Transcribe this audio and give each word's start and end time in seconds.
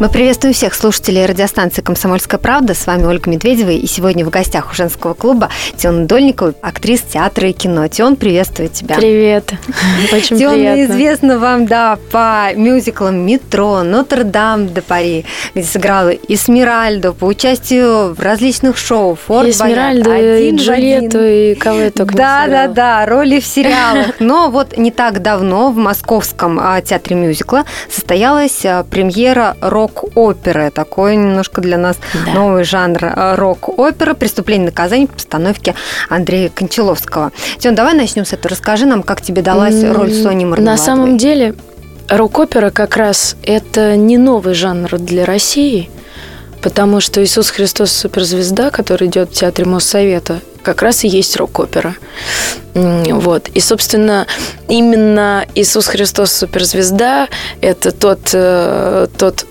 Мы 0.00 0.08
приветствуем 0.08 0.54
всех 0.54 0.72
слушателей 0.72 1.26
радиостанции 1.26 1.82
«Комсомольская 1.82 2.40
правда». 2.40 2.72
С 2.72 2.86
вами 2.86 3.04
Ольга 3.04 3.28
Медведева. 3.28 3.68
И 3.68 3.86
сегодня 3.86 4.24
в 4.24 4.30
гостях 4.30 4.70
у 4.72 4.74
женского 4.74 5.12
клуба 5.12 5.50
Тиона 5.76 6.06
Дольникова, 6.06 6.54
актриса 6.62 7.04
театра 7.12 7.50
и 7.50 7.52
кино. 7.52 7.86
Тион, 7.86 8.16
приветствую 8.16 8.70
тебя. 8.70 8.94
Привет. 8.94 9.52
Очень 10.10 10.38
Тиона 10.38 10.54
приятно. 10.54 10.84
известна 10.86 11.38
вам, 11.38 11.66
да, 11.66 11.98
по 12.10 12.48
мюзиклам 12.54 13.26
«Метро», 13.26 13.82
«Нотр-Дам 13.82 14.68
де 14.68 14.80
Пари», 14.80 15.26
где 15.54 15.64
сыграла 15.64 16.08
Эсмеральду, 16.08 17.12
по 17.12 17.26
участию 17.26 18.14
в 18.14 18.20
различных 18.20 18.78
шоу. 18.78 19.16
Форт 19.16 19.48
и 19.48 19.50
Эсмеральду, 19.50 20.14
и 20.14 20.56
Джульетту, 20.56 21.22
и 21.22 21.54
кого 21.56 21.78
я 21.78 21.90
только 21.90 22.14
Да, 22.14 22.46
да, 22.46 22.68
да, 22.68 23.04
роли 23.04 23.38
в 23.38 23.44
сериалах. 23.44 24.14
Но 24.18 24.48
вот 24.50 24.78
не 24.78 24.92
так 24.92 25.20
давно 25.20 25.70
в 25.70 25.76
Московском 25.76 26.58
а, 26.58 26.80
театре 26.80 27.16
мюзикла 27.16 27.66
состоялась 27.90 28.64
а, 28.64 28.82
премьера 28.84 29.58
рок 29.60 29.89
рок-оперы. 29.90 30.70
Такой 30.70 31.16
немножко 31.16 31.60
для 31.60 31.78
нас 31.78 31.96
да. 32.26 32.32
новый 32.32 32.64
жанр 32.64 33.04
э, 33.04 33.34
рок-опера 33.36 34.14
«Преступление 34.14 34.66
и 34.66 34.70
наказание» 34.70 35.06
по 35.06 35.14
постановке 35.14 35.74
Андрея 36.08 36.50
Кончаловского. 36.50 37.32
Тём, 37.58 37.74
давай 37.74 37.94
начнем 37.94 38.24
с 38.24 38.32
этого. 38.32 38.50
Расскажи 38.50 38.86
нам, 38.86 39.02
как 39.02 39.20
тебе 39.20 39.42
далась 39.42 39.82
роль 39.82 40.12
Сони 40.12 40.44
Мармеладовой. 40.44 40.64
На 40.64 40.76
самом 40.76 41.18
деле, 41.18 41.54
рок-опера 42.08 42.70
как 42.70 42.96
раз 42.96 43.36
это 43.42 43.96
не 43.96 44.18
новый 44.18 44.54
жанр 44.54 44.98
для 44.98 45.24
России, 45.24 45.90
потому 46.62 47.00
что 47.00 47.22
Иисус 47.22 47.50
Христос 47.50 47.92
суперзвезда, 47.92 48.70
который 48.70 49.08
идет 49.08 49.30
в 49.30 49.34
театре 49.34 49.66
Моссовета, 49.66 50.40
как 50.62 50.82
раз 50.82 51.04
и 51.04 51.08
есть 51.08 51.36
рок-опера. 51.36 51.94
Вот. 52.74 53.48
И, 53.48 53.60
собственно, 53.60 54.26
именно 54.68 55.46
Иисус 55.54 55.86
Христос 55.86 56.32
суперзвезда– 56.32 57.28
это 57.60 57.92
тот, 57.92 58.30
э, 58.32 59.06
тот 59.16 59.46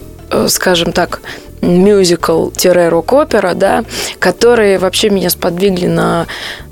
скажем 0.47 0.91
так, 0.91 1.21
мюзикл-рок-опера, 1.61 3.53
да, 3.53 3.83
которые 4.19 4.77
вообще 4.77 5.09
меня 5.09 5.29
сподвигли 5.29 5.87
на... 5.87 6.27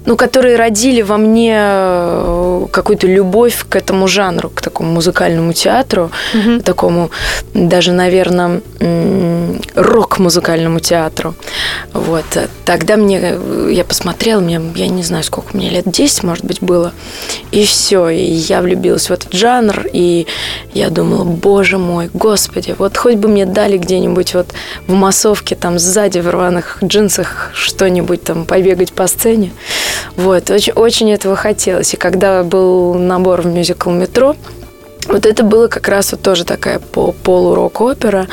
Ну, 0.08 0.16
которые 0.16 0.56
родили 0.56 1.02
во 1.02 1.18
мне 1.18 1.54
э, 1.54 2.66
какую-то 2.72 3.08
любовь 3.08 3.66
к 3.68 3.76
этому 3.76 4.08
жанру, 4.08 4.50
к 4.50 4.62
такому 4.62 4.94
музыкальному 4.94 5.52
театру, 5.52 6.12
угу. 6.34 6.62
такому 6.62 7.12
даже, 7.54 7.92
наверное, 7.92 8.62
рок-музыкальному 9.76 10.80
театру. 10.80 11.36
Вот. 11.92 12.24
Тогда 12.64 12.96
мне, 12.96 13.38
я 13.70 13.84
посмотрела, 13.84 14.40
мне, 14.40 14.62
я 14.76 14.88
не 14.88 15.04
знаю, 15.04 15.26
сколько 15.26 15.58
мне 15.58 15.70
лет, 15.70 15.84
10, 15.86 16.24
может 16.24 16.46
быть, 16.46 16.62
было, 16.62 16.94
и 17.52 17.66
все. 17.66 18.08
И 18.08 18.24
я 18.24 18.62
влюбилась 18.62 19.10
в 19.10 19.12
этот 19.12 19.34
жанр, 19.34 19.88
и 19.92 20.26
я 20.74 20.90
думала, 20.90 21.26
боже 21.26 21.78
мой, 21.78 22.10
господи, 22.14 22.76
вот 22.78 22.96
хоть 22.96 23.16
бы 23.16 23.28
мне 23.28 23.46
дали 23.46 23.78
где-нибудь 23.78 24.36
вот 24.36 24.54
в 24.88 24.94
массовке, 24.94 25.56
там 25.56 25.80
сзади 25.80 26.20
в 26.20 26.30
рваных 26.30 26.78
джинсах 26.82 27.52
что-нибудь 27.54 28.24
там 28.24 28.46
побегать 28.46 28.94
по 28.94 29.08
сцене. 29.08 29.52
Вот, 30.16 30.50
очень, 30.50 30.74
очень 30.74 31.12
этого 31.12 31.36
хотелось. 31.36 31.94
И 31.94 31.98
когда 31.98 32.44
был 32.44 32.96
набор 32.96 33.42
в 33.42 33.46
мюзикл 33.46 33.90
«Метро», 33.90 34.36
вот 35.08 35.26
это 35.26 35.44
было 35.44 35.68
как 35.68 35.88
раз 35.88 36.12
вот 36.12 36.22
тоже 36.22 36.44
такая 36.44 36.80
полурок-опера. 36.80 38.28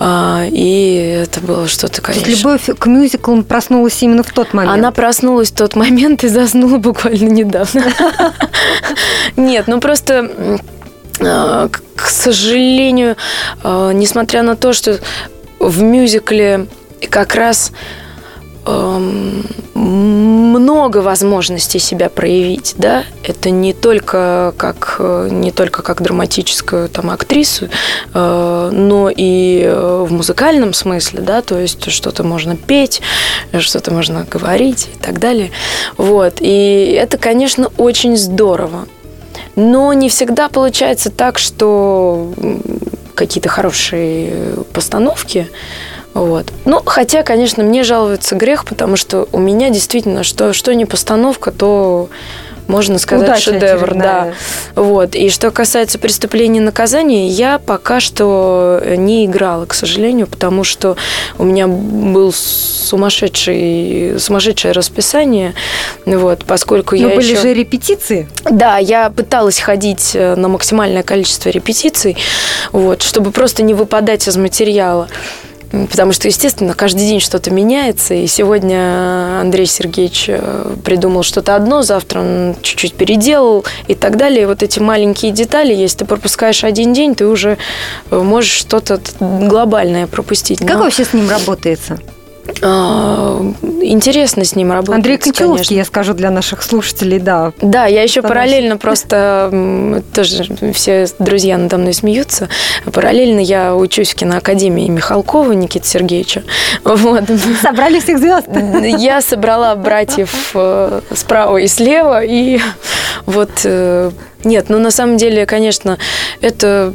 А, 0.00 0.44
и 0.50 1.22
это 1.22 1.40
было 1.40 1.68
что-то, 1.68 2.02
конечно... 2.02 2.28
Любовь 2.28 2.68
к 2.78 2.86
мюзиклам 2.86 3.44
проснулась 3.44 4.02
именно 4.02 4.24
в 4.24 4.32
тот 4.32 4.52
момент? 4.52 4.74
Она 4.74 4.90
проснулась 4.90 5.52
в 5.52 5.54
тот 5.54 5.76
момент 5.76 6.24
и 6.24 6.28
заснула 6.28 6.78
буквально 6.78 7.28
недавно. 7.28 7.84
Нет, 9.36 9.68
ну 9.68 9.80
просто 9.80 10.58
а, 11.20 11.68
к 11.68 12.06
сожалению, 12.08 13.16
а, 13.62 13.92
несмотря 13.92 14.42
на 14.42 14.56
то, 14.56 14.72
что 14.72 14.98
в 15.60 15.82
мюзикле 15.82 16.66
как 17.08 17.34
раз 17.36 17.72
много 19.74 20.98
возможностей 21.00 21.78
себя 21.78 22.08
проявить, 22.08 22.74
да, 22.78 23.04
это 23.22 23.50
не 23.50 23.72
только 23.74 24.54
как 24.56 24.96
не 24.98 25.50
только 25.50 25.82
как 25.82 26.00
драматическую 26.00 26.88
там 26.88 27.10
актрису, 27.10 27.68
э, 28.14 28.70
но 28.72 29.10
и 29.14 29.70
в 29.70 30.10
музыкальном 30.10 30.72
смысле, 30.72 31.20
да, 31.20 31.42
то 31.42 31.58
есть 31.58 31.90
что-то 31.90 32.24
можно 32.24 32.56
петь, 32.56 33.02
что-то 33.58 33.92
можно 33.92 34.26
говорить 34.30 34.88
и 34.94 34.98
так 34.98 35.18
далее, 35.18 35.50
вот, 35.98 36.36
и 36.40 36.98
это, 36.98 37.18
конечно, 37.18 37.70
очень 37.76 38.16
здорово, 38.16 38.86
но 39.56 39.92
не 39.92 40.08
всегда 40.08 40.48
получается 40.48 41.10
так, 41.10 41.38
что 41.38 42.32
какие-то 43.14 43.48
хорошие 43.48 44.54
постановки. 44.72 45.48
Вот. 46.14 46.46
Ну, 46.64 46.80
хотя, 46.86 47.22
конечно, 47.22 47.62
мне 47.64 47.82
жалуется 47.82 48.36
грех, 48.36 48.64
потому 48.64 48.96
что 48.96 49.28
у 49.32 49.38
меня 49.38 49.70
действительно, 49.70 50.22
что, 50.22 50.52
что 50.52 50.74
не 50.74 50.86
постановка, 50.86 51.50
то 51.50 52.08
можно 52.66 52.98
сказать, 52.98 53.28
Удача 53.28 53.52
шедевр, 53.52 53.84
очередная. 53.84 54.34
да. 54.74 54.82
Вот. 54.82 55.14
И 55.14 55.28
что 55.28 55.50
касается 55.50 55.98
преступления 55.98 56.60
и 56.60 56.62
наказания, 56.62 57.28
я 57.28 57.58
пока 57.58 58.00
что 58.00 58.82
не 58.96 59.26
играла, 59.26 59.66
к 59.66 59.74
сожалению, 59.74 60.26
потому 60.26 60.64
что 60.64 60.96
у 61.36 61.44
меня 61.44 61.66
был 61.66 62.32
сумасшедший, 62.32 64.14
сумасшедшее 64.18 64.72
расписание, 64.72 65.54
вот, 66.06 66.44
поскольку 66.46 66.94
Но 66.96 67.08
я 67.08 67.16
были 67.16 67.32
еще... 67.32 67.42
же 67.42 67.54
репетиции? 67.54 68.28
Да, 68.50 68.78
я 68.78 69.10
пыталась 69.10 69.60
ходить 69.60 70.12
э, 70.14 70.34
на 70.34 70.48
максимальное 70.48 71.02
количество 71.02 71.50
репетиций, 71.50 72.16
вот, 72.72 73.02
чтобы 73.02 73.30
просто 73.30 73.62
не 73.62 73.74
выпадать 73.74 74.26
из 74.26 74.36
материала. 74.36 75.08
Потому 75.90 76.12
что, 76.12 76.28
естественно, 76.28 76.74
каждый 76.74 77.06
день 77.06 77.20
что-то 77.20 77.50
меняется. 77.50 78.14
И 78.14 78.26
сегодня 78.26 79.40
Андрей 79.40 79.66
Сергеевич 79.66 80.26
э, 80.28 80.76
придумал 80.84 81.22
что-то 81.22 81.56
одно, 81.56 81.82
завтра 81.82 82.20
он 82.20 82.56
чуть-чуть 82.62 82.94
переделал 82.94 83.64
и 83.88 83.94
так 83.94 84.16
далее. 84.16 84.46
Вот 84.46 84.62
эти 84.62 84.78
маленькие 84.78 85.32
детали, 85.32 85.74
если 85.74 85.98
ты 85.98 86.04
пропускаешь 86.04 86.64
один 86.64 86.92
день, 86.92 87.14
ты 87.14 87.26
уже 87.26 87.58
э, 88.10 88.18
можешь 88.18 88.52
что-то 88.52 89.00
глобальное 89.20 90.06
пропустить. 90.06 90.60
Как 90.60 90.76
Но... 90.76 90.84
вообще 90.84 91.04
с 91.04 91.12
ним 91.12 91.28
работается? 91.28 91.98
А, 92.62 93.40
интересно 93.82 94.44
с 94.44 94.54
ним 94.54 94.72
работать. 94.72 94.96
Андрей 94.96 95.18
Кончаловский, 95.18 95.68
конечно. 95.68 95.74
я 95.74 95.84
скажу 95.84 96.14
для 96.14 96.30
наших 96.30 96.62
слушателей, 96.62 97.18
да. 97.18 97.52
Да, 97.60 97.86
я 97.86 98.02
еще 98.02 98.22
Потому 98.22 98.34
параллельно 98.34 98.76
просто, 98.76 100.02
тоже 100.14 100.44
все 100.72 101.06
друзья 101.18 101.58
надо 101.58 101.78
мной 101.78 101.94
смеются, 101.94 102.48
параллельно 102.92 103.40
я 103.40 103.74
учусь 103.74 104.12
в 104.12 104.14
киноакадемии 104.14 104.88
Михалкова 104.88 105.52
Никиты 105.52 105.86
Сергеевича. 105.86 106.42
Вот. 106.84 107.24
Собрали 107.62 108.00
всех 108.00 108.18
звезд? 108.18 108.48
Я 108.82 109.20
собрала 109.20 109.74
братьев 109.74 110.50
э, 110.54 111.00
справа 111.14 111.58
и 111.58 111.66
слева, 111.66 112.22
и 112.24 112.60
вот 113.26 113.50
э, 113.64 114.10
нет, 114.44 114.66
ну 114.68 114.78
на 114.78 114.90
самом 114.90 115.16
деле, 115.16 115.46
конечно, 115.46 115.98
это 116.40 116.92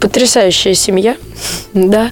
потрясающая 0.00 0.74
семья, 0.74 1.16
да, 1.72 2.10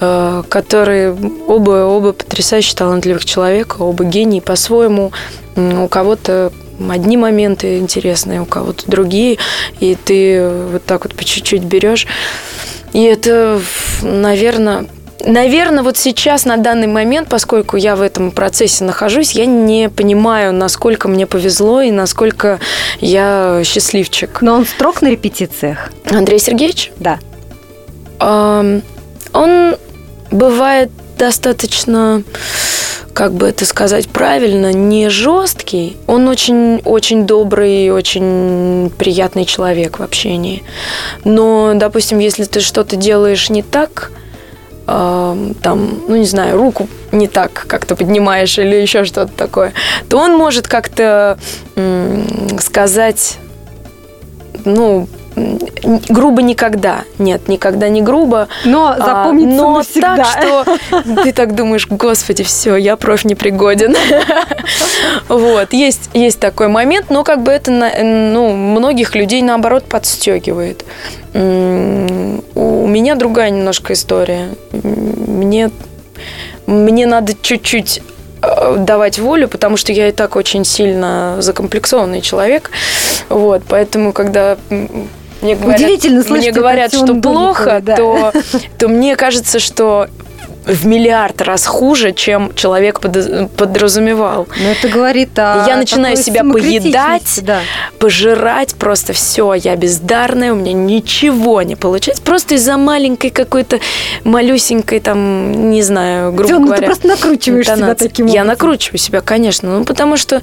э, 0.00 0.42
которые 0.48 1.16
оба, 1.46 1.84
оба 1.84 2.12
потрясающе 2.12 2.74
талантливых 2.74 3.24
человека, 3.24 3.82
оба 3.82 4.04
гении 4.04 4.40
по-своему. 4.40 5.12
У 5.56 5.88
кого-то 5.88 6.52
одни 6.90 7.16
моменты 7.16 7.78
интересные, 7.78 8.42
у 8.42 8.44
кого-то 8.44 8.84
другие, 8.90 9.38
и 9.80 9.96
ты 9.96 10.48
вот 10.72 10.84
так 10.84 11.04
вот 11.04 11.14
по 11.14 11.24
чуть-чуть 11.24 11.62
берешь. 11.62 12.06
И 12.92 13.02
это, 13.02 13.60
наверное, 14.02 14.86
Наверное, 15.26 15.82
вот 15.82 15.96
сейчас, 15.96 16.44
на 16.44 16.56
данный 16.56 16.86
момент, 16.86 17.28
поскольку 17.28 17.76
я 17.76 17.96
в 17.96 18.00
этом 18.00 18.30
процессе 18.30 18.84
нахожусь, 18.84 19.32
я 19.32 19.44
не 19.44 19.88
понимаю, 19.88 20.52
насколько 20.52 21.08
мне 21.08 21.26
повезло 21.26 21.80
и 21.80 21.90
насколько 21.90 22.60
я 23.00 23.62
счастливчик. 23.64 24.40
Но 24.40 24.54
он 24.54 24.64
строг 24.64 25.02
на 25.02 25.08
репетициях? 25.08 25.90
Андрей 26.08 26.38
Сергеевич? 26.38 26.92
Да. 26.98 27.18
Он 28.20 29.76
бывает 30.30 30.90
достаточно 31.18 32.22
как 33.12 33.32
бы 33.32 33.48
это 33.48 33.64
сказать 33.64 34.08
правильно, 34.08 34.72
не 34.72 35.08
жесткий. 35.08 35.96
Он 36.06 36.28
очень, 36.28 36.82
очень 36.84 37.26
добрый, 37.26 37.90
очень 37.90 38.92
приятный 38.98 39.46
человек 39.46 39.98
в 39.98 40.02
общении. 40.02 40.62
Но, 41.24 41.72
допустим, 41.74 42.18
если 42.18 42.44
ты 42.44 42.60
что-то 42.60 42.94
делаешь 42.96 43.48
не 43.48 43.62
так, 43.62 44.12
там, 44.86 46.00
ну 46.08 46.16
не 46.16 46.26
знаю, 46.26 46.56
руку 46.56 46.88
не 47.10 47.26
так 47.26 47.52
как-то 47.66 47.96
поднимаешь 47.96 48.58
или 48.58 48.76
еще 48.76 49.04
что-то 49.04 49.32
такое, 49.32 49.72
то 50.08 50.18
он 50.18 50.36
может 50.36 50.68
как-то 50.68 51.38
сказать, 52.60 53.38
ну, 54.64 55.08
грубо 55.36 56.42
никогда. 56.42 57.04
Нет, 57.18 57.48
никогда 57.48 57.88
не 57.88 58.00
грубо. 58.00 58.48
Но 58.64 58.88
а, 58.88 58.96
запомнится 58.96 59.56
Но 59.56 59.76
навсегда. 59.76 60.16
так, 60.16 60.26
что 60.26 61.22
ты 61.22 61.32
так 61.32 61.54
думаешь, 61.54 61.86
господи, 61.88 62.42
все, 62.42 62.76
я 62.76 62.96
проф 62.96 63.24
непригоден. 63.24 63.94
Вот, 65.28 65.72
есть, 65.72 66.10
есть 66.14 66.40
такой 66.40 66.68
момент, 66.68 67.06
но 67.10 67.22
как 67.22 67.42
бы 67.42 67.52
это, 67.52 67.70
ну, 67.70 68.52
многих 68.52 69.14
людей, 69.14 69.42
наоборот, 69.42 69.84
подстегивает. 69.84 70.84
У 71.34 71.38
меня 71.38 73.14
другая 73.14 73.50
немножко 73.50 73.92
история. 73.92 74.48
Мне, 74.72 75.70
мне 76.66 77.06
надо 77.06 77.34
чуть-чуть 77.40 78.00
э, 78.42 78.76
давать 78.78 79.18
волю, 79.18 79.48
потому 79.48 79.76
что 79.76 79.92
я 79.92 80.08
и 80.08 80.12
так 80.12 80.36
очень 80.36 80.64
сильно 80.64 81.36
закомплексованный 81.38 82.20
человек. 82.20 82.70
Вот, 83.28 83.62
поэтому, 83.68 84.12
когда 84.12 84.56
мне 85.46 85.54
говорят, 85.54 85.80
Удивительно 85.80 86.22
слышать 86.22 86.44
мне 86.44 86.52
говорят, 86.52 86.92
что 86.92 87.14
плохо, 87.14 87.80
да. 87.80 87.96
то, 87.96 88.32
то 88.78 88.88
мне 88.88 89.16
кажется, 89.16 89.58
что 89.58 90.08
в 90.66 90.84
миллиард 90.84 91.40
раз 91.42 91.64
хуже, 91.64 92.12
чем 92.12 92.52
человек 92.54 93.00
подразумевал. 93.00 94.48
Но 94.60 94.70
это 94.70 94.88
говорит 94.88 95.38
о 95.38 95.64
Я 95.66 95.76
начинаю 95.76 96.16
себя 96.16 96.42
поедать, 96.42 97.40
да. 97.42 97.60
пожирать, 97.98 98.74
просто 98.74 99.12
все, 99.12 99.54
я 99.54 99.76
бездарная, 99.76 100.52
у 100.52 100.56
меня 100.56 100.72
ничего 100.72 101.62
не 101.62 101.76
получается. 101.76 102.22
Просто 102.22 102.56
из-за 102.56 102.76
маленькой 102.76 103.30
какой-то 103.30 103.78
малюсенькой, 104.24 105.00
там, 105.00 105.70
не 105.70 105.82
знаю, 105.82 106.32
грубо 106.32 106.48
Дион, 106.48 106.64
говоря. 106.64 106.80
ты 106.80 106.86
просто 106.86 107.06
накручиваешь 107.06 107.66
интонации. 107.66 107.84
себя 107.84 108.08
таким 108.08 108.26
образом. 108.26 108.34
Я 108.34 108.44
накручиваю 108.44 108.98
себя, 108.98 109.20
конечно. 109.20 109.78
Ну, 109.78 109.84
потому 109.84 110.16
что 110.16 110.42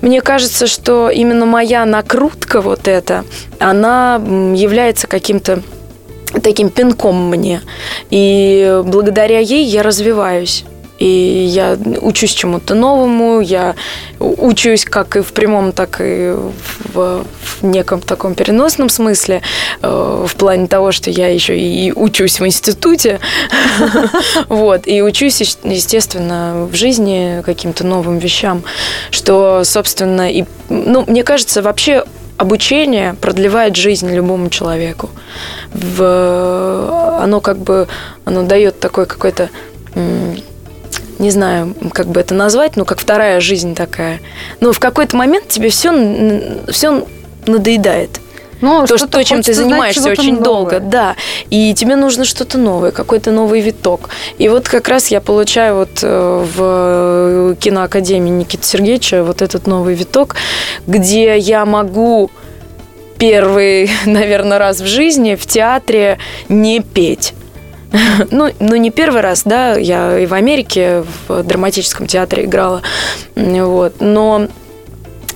мне 0.00 0.22
кажется, 0.22 0.66
что 0.66 1.10
именно 1.10 1.44
моя 1.44 1.84
накрутка 1.84 2.62
вот 2.62 2.88
эта, 2.88 3.24
она 3.58 4.16
является 4.54 5.06
каким-то 5.06 5.60
таким 6.42 6.70
пинком 6.70 7.28
мне. 7.28 7.62
И 8.10 8.82
благодаря 8.84 9.38
ей 9.38 9.64
я 9.64 9.82
развиваюсь. 9.82 10.64
И 11.00 11.48
я 11.50 11.78
учусь 12.02 12.32
чему-то 12.32 12.74
новому, 12.74 13.40
я 13.40 13.74
учусь 14.18 14.84
как 14.84 15.16
и 15.16 15.22
в 15.22 15.32
прямом, 15.32 15.72
так 15.72 15.96
и 15.98 16.36
в, 16.92 17.24
в 17.24 17.62
неком 17.62 18.02
таком 18.02 18.34
переносном 18.34 18.90
смысле, 18.90 19.40
э, 19.80 20.26
в 20.28 20.36
плане 20.36 20.66
того, 20.66 20.92
что 20.92 21.08
я 21.08 21.28
еще 21.28 21.58
и 21.58 21.90
учусь 21.90 22.38
в 22.38 22.46
институте, 22.46 23.18
вот, 24.50 24.86
и 24.86 25.00
учусь, 25.00 25.40
естественно, 25.64 26.68
в 26.70 26.74
жизни 26.74 27.42
каким-то 27.46 27.86
новым 27.86 28.18
вещам, 28.18 28.62
что, 29.10 29.64
собственно, 29.64 30.30
и, 30.30 30.44
ну, 30.68 31.04
мне 31.06 31.24
кажется, 31.24 31.62
вообще 31.62 32.04
обучение 32.40 33.14
продлевает 33.20 33.76
жизнь 33.76 34.10
любому 34.10 34.48
человеку. 34.48 35.10
В, 35.74 37.20
оно 37.22 37.40
как 37.40 37.58
бы 37.58 37.86
оно 38.24 38.44
дает 38.44 38.80
такой 38.80 39.04
какой-то 39.06 39.50
не 41.18 41.30
знаю, 41.30 41.74
как 41.92 42.06
бы 42.06 42.18
это 42.18 42.34
назвать, 42.34 42.76
ну, 42.76 42.86
как 42.86 42.98
вторая 42.98 43.40
жизнь 43.40 43.74
такая. 43.74 44.20
Но 44.60 44.72
в 44.72 44.80
какой-то 44.80 45.18
момент 45.18 45.48
тебе 45.48 45.68
все, 45.68 46.64
все 46.68 47.06
надоедает. 47.46 48.20
Ну, 48.60 48.86
то, 48.86 48.98
что, 48.98 49.24
чем 49.24 49.42
ты 49.42 49.54
занимаешься 49.54 50.10
очень 50.10 50.34
новое. 50.34 50.44
долго, 50.44 50.80
да. 50.80 51.16
И 51.50 51.74
тебе 51.74 51.96
нужно 51.96 52.24
что-то 52.24 52.58
новое, 52.58 52.90
какой-то 52.90 53.30
новый 53.30 53.60
виток. 53.60 54.10
И 54.38 54.48
вот 54.48 54.68
как 54.68 54.88
раз 54.88 55.08
я 55.08 55.20
получаю 55.20 55.76
вот 55.76 56.00
э, 56.02 56.46
в 56.56 57.56
киноакадемии 57.56 58.30
Никиты 58.30 58.64
Сергеевича 58.64 59.24
вот 59.24 59.42
этот 59.42 59.66
новый 59.66 59.94
виток, 59.94 60.36
где 60.86 61.38
я 61.38 61.64
могу 61.64 62.30
первый, 63.18 63.90
наверное, 64.06 64.58
раз 64.58 64.80
в 64.80 64.86
жизни 64.86 65.34
в 65.34 65.46
театре 65.46 66.18
не 66.48 66.80
петь. 66.80 67.34
Ну, 68.30 68.50
ну, 68.60 68.76
не 68.76 68.90
первый 68.90 69.20
раз, 69.20 69.42
да, 69.44 69.76
я 69.76 70.18
и 70.18 70.26
в 70.26 70.34
Америке 70.34 71.04
в 71.26 71.42
драматическом 71.42 72.06
театре 72.06 72.44
играла, 72.44 72.82
вот, 73.34 73.94
но 74.00 74.46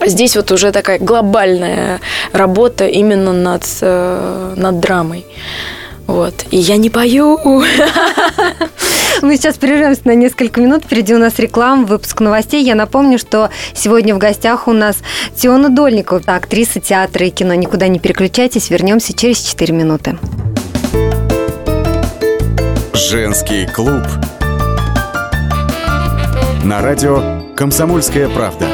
Здесь 0.05 0.37
вот 0.37 0.52
уже 0.52 0.73
такая 0.73 0.99
глобальная 0.99 2.00
работа 2.32 2.87
именно 2.87 3.32
над, 3.32 3.64
э, 3.81 4.55
над 4.56 4.81
драмой. 4.81 5.25
Вот. 6.06 6.44
И 6.50 6.58
я 6.58 6.76
не 6.76 6.91
пою. 6.91 7.38
Мы 9.23 9.37
сейчас 9.37 9.56
прервемся 9.56 10.02
на 10.05 10.14
несколько 10.14 10.61
минут. 10.61 10.85
Впереди 10.85 11.14
у 11.14 11.19
нас 11.19 11.38
реклама, 11.38 11.87
выпуск 11.87 12.20
новостей. 12.20 12.62
Я 12.62 12.75
напомню, 12.75 13.19
что 13.19 13.50
сегодня 13.75 14.14
в 14.14 14.19
гостях 14.19 14.69
у 14.69 14.73
нас 14.73 14.96
Тиона 15.35 15.70
Дольникова, 15.70 16.20
актриса 16.26 16.81
театра 16.81 17.26
и 17.26 17.31
кино. 17.31 17.55
Никуда 17.55 17.88
не 17.88 17.99
переключайтесь, 17.99 18.70
вернемся 18.70 19.14
через 19.14 19.38
4 19.41 19.73
минуты. 19.73 20.19
Женский 22.93 23.67
клуб. 23.67 24.02
На 26.64 26.81
радио 26.81 27.43
«Комсомольская 27.56 28.29
правда». 28.29 28.73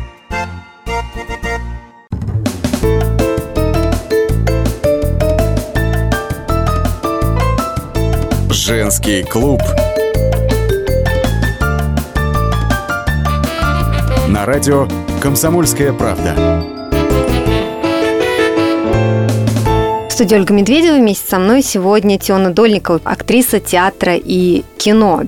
Женский 8.63 9.23
клуб. 9.23 9.59
На 14.27 14.45
радио 14.45 14.87
«Комсомольская 15.19 15.91
правда». 15.93 16.35
В 20.07 20.11
студии 20.11 20.35
Ольга 20.35 20.53
Медведева 20.53 20.97
вместе 20.97 21.27
со 21.27 21.39
мной 21.39 21.63
сегодня 21.63 22.19
Теона 22.19 22.51
Дольникова, 22.51 23.01
актриса 23.03 23.59
театра 23.59 24.15
и 24.15 24.63
кино. 24.77 25.23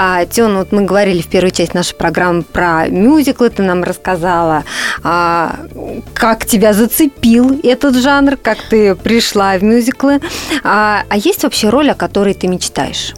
А, 0.00 0.24
Теона, 0.26 0.60
вот 0.60 0.70
мы 0.70 0.82
говорили 0.82 1.20
в 1.20 1.26
первой 1.26 1.50
части 1.50 1.74
нашей 1.74 1.96
программы 1.96 2.44
про 2.44 2.86
мюзиклы, 2.86 3.50
ты 3.50 3.64
нам 3.64 3.82
рассказала, 3.82 4.62
а, 5.02 5.56
как 6.14 6.46
тебя 6.46 6.72
зацепил 6.72 7.58
этот 7.64 7.96
жанр, 7.96 8.36
как 8.36 8.58
ты 8.70 8.94
пришла 8.94 9.58
в 9.58 9.64
мюзиклы. 9.64 10.20
А, 10.62 11.02
а 11.08 11.16
есть 11.16 11.42
вообще 11.42 11.68
роль, 11.68 11.90
о 11.90 11.96
которой 11.96 12.34
ты 12.34 12.46
мечтаешь? 12.46 13.14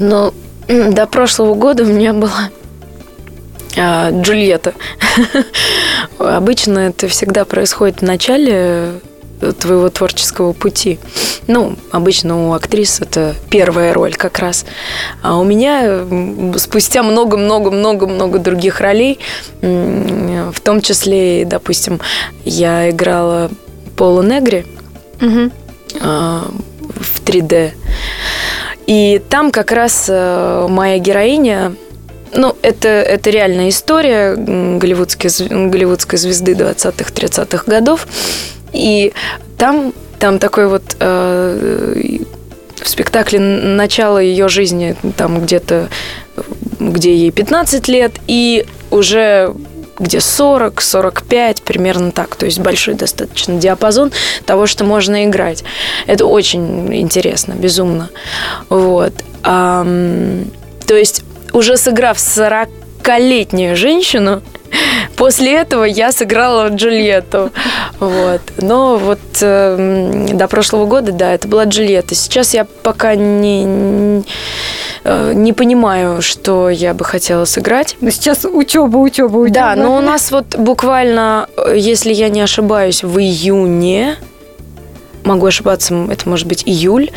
Ну, 0.00 0.34
до 0.66 1.06
прошлого 1.06 1.54
года 1.54 1.84
у 1.84 1.86
меня 1.86 2.12
была 2.12 2.50
а, 3.78 4.10
Джульетта. 4.10 4.74
Обычно 6.18 6.80
это 6.80 7.06
всегда 7.06 7.44
происходит 7.44 8.00
в 8.00 8.02
начале 8.02 8.94
твоего 9.52 9.88
творческого 9.90 10.52
пути. 10.52 10.98
Ну, 11.46 11.76
обычно 11.90 12.48
у 12.48 12.52
актрис 12.52 13.00
это 13.00 13.34
первая 13.50 13.92
роль 13.92 14.14
как 14.14 14.38
раз. 14.38 14.64
А 15.22 15.38
у 15.38 15.44
меня 15.44 16.04
спустя 16.56 17.02
много-много-много-много 17.02 18.38
других 18.38 18.80
ролей, 18.80 19.18
в 19.60 20.60
том 20.62 20.80
числе, 20.80 21.44
допустим, 21.44 22.00
я 22.44 22.90
играла 22.90 23.50
Пола 23.96 24.22
Негри 24.22 24.66
угу. 25.20 25.50
в 26.00 27.22
3D. 27.24 27.72
И 28.86 29.22
там 29.30 29.50
как 29.50 29.72
раз 29.72 30.06
э, 30.08 30.66
моя 30.68 30.98
героиня 30.98 31.74
ну, 32.36 32.56
это, 32.62 32.88
это 32.88 33.30
реальная 33.30 33.68
история 33.68 34.34
голливудской, 34.34 35.30
голливудской 35.48 36.18
звезды 36.18 36.52
20-30-х 36.52 37.64
годов. 37.66 38.06
И 38.74 39.12
там, 39.56 39.94
там 40.18 40.38
такой 40.38 40.68
вот 40.68 40.82
э, 41.00 42.18
в 42.82 42.88
спектакле 42.88 43.38
начало 43.38 44.18
ее 44.18 44.48
жизни, 44.48 44.96
там 45.16 45.40
где-то, 45.40 45.88
где 46.78 47.14
ей 47.16 47.30
15 47.30 47.88
лет, 47.88 48.12
и 48.26 48.66
уже 48.90 49.54
где 49.98 50.20
40, 50.20 50.80
45, 50.80 51.62
примерно 51.62 52.10
так. 52.10 52.36
То 52.36 52.46
есть 52.46 52.58
большой 52.58 52.94
достаточно 52.94 53.56
диапазон 53.58 54.12
того, 54.44 54.66
что 54.66 54.84
можно 54.84 55.24
играть. 55.24 55.64
Это 56.06 56.26
очень 56.26 56.94
интересно, 56.94 57.52
безумно. 57.52 58.10
Вот. 58.68 59.12
А, 59.42 59.86
то 60.86 60.94
есть 60.94 61.22
уже 61.52 61.76
сыграв 61.76 62.18
40-летнюю 62.18 63.76
женщину, 63.76 64.42
после 65.16 65.54
этого 65.54 65.84
я 65.84 66.12
сыграла 66.12 66.68
Джульетту. 66.68 67.50
Вот. 68.00 68.40
Но 68.58 68.96
вот 68.96 69.20
э, 69.40 70.26
до 70.32 70.48
прошлого 70.48 70.86
года, 70.86 71.12
да, 71.12 71.32
это 71.32 71.48
была 71.48 71.64
Джульетта. 71.64 72.14
Сейчас 72.14 72.54
я 72.54 72.64
пока 72.64 73.14
не, 73.14 74.22
э, 75.04 75.32
не 75.34 75.52
понимаю, 75.52 76.22
что 76.22 76.70
я 76.70 76.94
бы 76.94 77.04
хотела 77.04 77.44
сыграть. 77.44 77.96
Сейчас 78.00 78.44
учеба, 78.44 78.96
учеба, 78.98 79.36
учеба. 79.36 79.54
Да, 79.54 79.76
но 79.76 79.96
у 79.96 80.00
нас 80.00 80.30
вот 80.30 80.56
буквально, 80.56 81.48
э, 81.56 81.74
если 81.76 82.12
я 82.12 82.28
не 82.28 82.40
ошибаюсь, 82.40 83.02
в 83.02 83.18
июне, 83.18 84.16
могу 85.24 85.46
ошибаться, 85.46 86.06
это 86.10 86.28
может 86.28 86.46
быть 86.46 86.62
июль, 86.66 87.10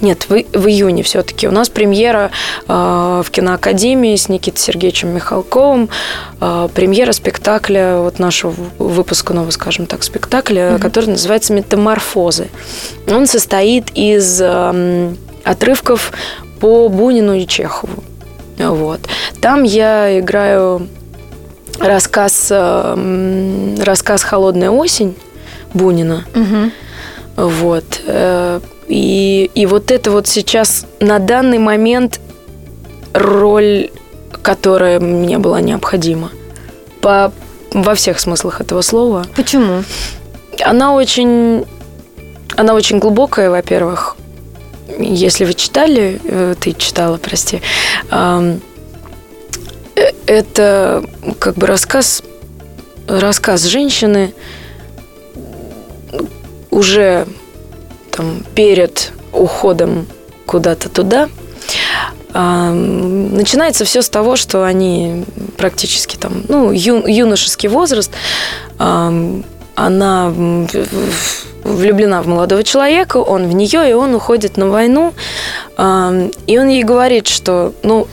нет, 0.00 0.26
в, 0.28 0.34
в 0.52 0.68
июне 0.68 1.02
все-таки. 1.02 1.48
У 1.48 1.50
нас 1.50 1.68
премьера 1.68 2.30
э, 2.68 3.22
в 3.24 3.30
киноакадемии 3.30 4.14
с 4.14 4.28
Никитой 4.28 4.58
Сергеевичем 4.58 5.14
Михалковым. 5.14 5.88
Э, 6.40 6.68
премьера 6.74 7.12
спектакля, 7.12 7.98
вот 7.98 8.18
нашего 8.18 8.54
выпускного, 8.78 9.50
скажем 9.50 9.86
так, 9.86 10.02
спектакля, 10.02 10.62
mm-hmm. 10.62 10.78
который 10.78 11.10
называется 11.10 11.52
«Метаморфозы». 11.52 12.48
Он 13.08 13.26
состоит 13.26 13.90
из 13.94 14.40
э, 14.42 15.14
отрывков 15.44 16.12
по 16.60 16.88
Бунину 16.88 17.34
и 17.34 17.46
Чехову. 17.46 18.02
Вот. 18.58 19.00
Там 19.40 19.62
я 19.62 20.18
играю 20.18 20.88
рассказ, 21.78 22.48
э, 22.50 23.74
рассказ 23.82 24.22
«Холодная 24.22 24.70
осень» 24.70 25.16
Бунина. 25.74 26.24
Угу. 26.34 27.48
Вот. 27.48 27.84
И, 28.88 29.50
и 29.54 29.66
вот 29.66 29.90
это 29.90 30.10
вот 30.10 30.28
сейчас 30.28 30.86
на 31.00 31.18
данный 31.18 31.58
момент 31.58 32.20
роль, 33.12 33.90
которая 34.42 35.00
мне 35.00 35.38
была 35.38 35.60
необходима. 35.60 36.30
По, 37.00 37.32
во 37.72 37.94
всех 37.94 38.20
смыслах 38.20 38.60
этого 38.60 38.82
слова. 38.82 39.26
Почему? 39.34 39.82
Она 40.64 40.94
очень, 40.94 41.64
она 42.56 42.74
очень 42.74 42.98
глубокая, 42.98 43.50
во-первых. 43.50 44.16
Если 44.98 45.44
вы 45.44 45.54
читали, 45.54 46.20
э, 46.24 46.54
ты 46.58 46.72
читала, 46.72 47.18
прости, 47.18 47.60
э, 48.10 48.58
это 50.26 51.04
как 51.38 51.56
бы 51.56 51.66
рассказ, 51.66 52.22
рассказ 53.08 53.64
женщины 53.64 54.32
уже 56.70 57.26
там, 58.16 58.42
перед 58.54 59.12
уходом 59.32 60.06
куда-то 60.46 60.88
туда, 60.88 61.28
начинается 62.32 63.84
все 63.84 64.02
с 64.02 64.08
того, 64.08 64.36
что 64.36 64.64
они 64.64 65.24
практически 65.56 66.16
там, 66.16 66.44
ну, 66.48 66.70
ю, 66.70 67.06
юношеский 67.06 67.68
возраст, 67.68 68.10
она 68.78 70.32
влюблена 71.64 72.22
в 72.22 72.26
молодого 72.26 72.62
человека, 72.62 73.16
он 73.18 73.48
в 73.48 73.52
нее, 73.52 73.90
и 73.90 73.94
он 73.94 74.14
уходит 74.14 74.56
на 74.56 74.68
войну, 74.68 75.14
и 75.78 76.58
он 76.58 76.68
ей 76.68 76.82
говорит, 76.82 77.26
что, 77.26 77.72
ну, 77.82 78.06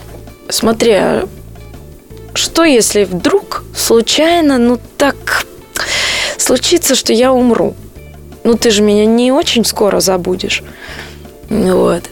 смотри, 0.48 0.92
а 0.92 1.28
что 2.32 2.64
если 2.64 3.04
вдруг 3.04 3.64
случайно, 3.76 4.58
ну, 4.58 4.78
так 4.96 5.46
случится, 6.38 6.94
что 6.94 7.12
я 7.12 7.32
умру? 7.32 7.74
Ну 8.44 8.56
ты 8.56 8.70
же 8.70 8.82
меня 8.82 9.06
не 9.06 9.32
очень 9.32 9.64
скоро 9.64 10.00
забудешь. 10.00 10.62
Вот. 11.48 12.02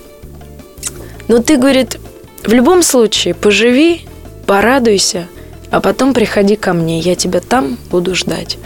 Но 1.28 1.38
ты, 1.38 1.56
говорит, 1.56 1.98
в 2.42 2.52
любом 2.52 2.82
случае 2.82 3.34
поживи, 3.34 4.06
порадуйся, 4.46 5.28
а 5.70 5.80
потом 5.80 6.12
приходи 6.12 6.56
ко 6.56 6.72
мне, 6.72 6.98
я 6.98 7.14
тебя 7.14 7.40
там 7.40 7.78
буду 7.90 8.14
ждать. 8.14 8.58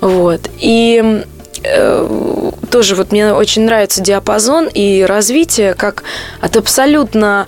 Вот. 0.00 0.50
И 0.58 1.24
э, 1.62 2.50
тоже 2.70 2.94
вот 2.94 3.12
мне 3.12 3.32
очень 3.32 3.62
нравится 3.62 4.02
диапазон 4.02 4.68
и 4.72 5.02
развитие, 5.02 5.74
как 5.74 6.04
от 6.40 6.56
абсолютно 6.56 7.46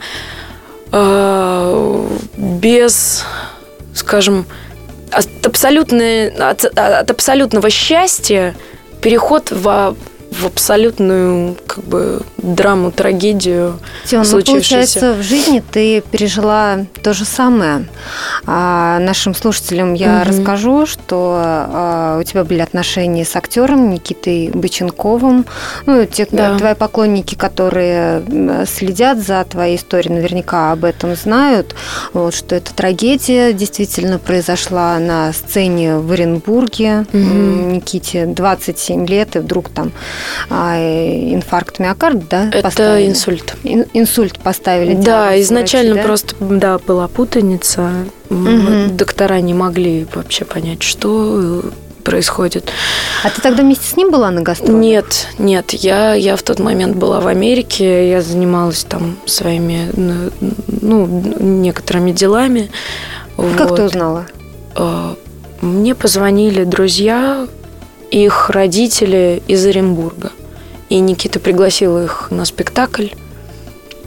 э, 0.92 2.06
без, 2.37 3.25
скажем, 3.94 4.47
от, 5.11 5.47
абсолютной, 5.47 6.28
от, 6.30 6.64
от 6.64 7.11
абсолютного 7.11 7.68
счастья 7.68 8.54
переход 9.00 9.50
в 9.50 9.97
в 10.30 10.47
абсолютную 10.47 11.57
как 11.66 11.85
бы 11.85 12.23
драму, 12.42 12.90
трагедию 12.90 13.78
Тём, 14.06 14.23
ну, 14.30 14.42
получается, 14.42 15.14
в 15.14 15.23
жизни 15.23 15.62
ты 15.70 16.00
пережила 16.00 16.87
то 17.02 17.12
же 17.12 17.25
самое. 17.25 17.87
А 18.47 18.99
нашим 18.99 19.35
слушателям 19.35 19.94
я 19.94 20.23
угу. 20.23 20.28
расскажу, 20.30 20.87
что 20.87 21.40
а, 21.42 22.18
у 22.18 22.23
тебя 22.23 22.44
были 22.44 22.61
отношения 22.61 23.25
с 23.25 23.37
актером 23.37 23.90
Никитой 23.90 24.50
Быченковым. 24.50 25.47
Ну, 25.87 26.06
те, 26.06 26.26
да. 26.30 26.56
твои 26.56 26.75
поклонники, 26.75 27.35
которые 27.35 28.23
следят 28.66 29.18
за 29.18 29.44
твоей 29.44 29.76
историей, 29.76 30.14
наверняка 30.14 30.73
об 30.73 30.85
этом 30.85 31.14
знают, 31.14 31.75
вот, 32.12 32.35
что 32.35 32.56
эта 32.56 32.75
трагедия 32.75 33.52
действительно 33.52 34.18
произошла 34.18 34.99
на 34.99 35.32
сцене 35.32 35.97
в 35.97 36.11
Оренбурге. 36.12 37.06
Угу. 37.12 37.18
Никите 37.18 38.26
27 38.26 39.06
лет, 39.06 39.37
и 39.37 39.38
вдруг 39.40 39.68
там 39.68 39.92
а, 40.49 40.76
инфаркт 40.76 41.78
миокарда, 41.78 42.30
да? 42.31 42.49
Это 42.49 42.63
поставили? 42.63 43.09
инсульт. 43.09 43.55
Ин, 43.65 43.87
инсульт 43.93 44.39
поставили. 44.39 44.95
Да, 44.95 45.39
изначально 45.41 45.95
врачи, 45.95 46.03
да? 46.03 46.07
просто 46.07 46.35
да, 46.41 46.79
была 46.79 47.09
путаница. 47.09 47.91
Угу. 48.31 48.93
Доктора 48.93 49.41
не 49.41 49.53
могли 49.53 50.07
вообще 50.15 50.45
понять, 50.45 50.83
что 50.83 51.63
происходит. 52.01 52.71
А 53.23 53.31
ты 53.31 53.43
тогда 53.43 53.63
вместе 53.63 53.87
с 53.87 53.97
ним 53.97 54.11
была 54.11 54.31
на 54.31 54.43
гастроле? 54.43 54.75
Нет, 54.75 55.29
нет. 55.39 55.73
Я, 55.73 56.15
я 56.15 56.37
в 56.37 56.43
тот 56.43 56.59
момент 56.59 56.97
была 56.97 57.21
в 57.21 57.27
Америке, 57.27 58.11
я 58.11 58.23
занималась 58.23 58.85
там 58.85 59.19
своими, 59.27 59.91
ну, 60.81 61.07
некоторыми 61.41 62.13
делами. 62.13 62.71
Как 63.37 63.71
вот. 63.71 63.77
ты 63.77 63.83
узнала? 63.85 64.27
А, 64.75 65.17
мне 65.61 65.95
позвонили 65.95 66.65
друзья, 66.65 67.47
их 68.11 68.51
родители 68.51 69.43
из 69.47 69.65
Оренбурга. 69.67 70.33
И 70.90 70.99
Никита 70.99 71.40
пригласил 71.40 72.02
их 72.02 72.30
на 72.30 72.44
спектакль. 72.44 73.09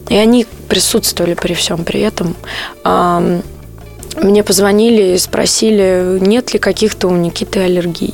И 0.10 0.16
они 0.16 0.46
присутствовали 0.70 1.34
при 1.34 1.54
всем 1.54 1.86
при 1.86 2.02
этом. 2.02 2.36
Мне 2.84 4.44
позвонили 4.44 5.16
и 5.16 5.18
спросили, 5.18 6.20
нет 6.22 6.54
ли 6.54 6.60
каких-то 6.60 7.08
у 7.08 7.16
Никиты 7.16 7.62
аллергий. 7.62 8.14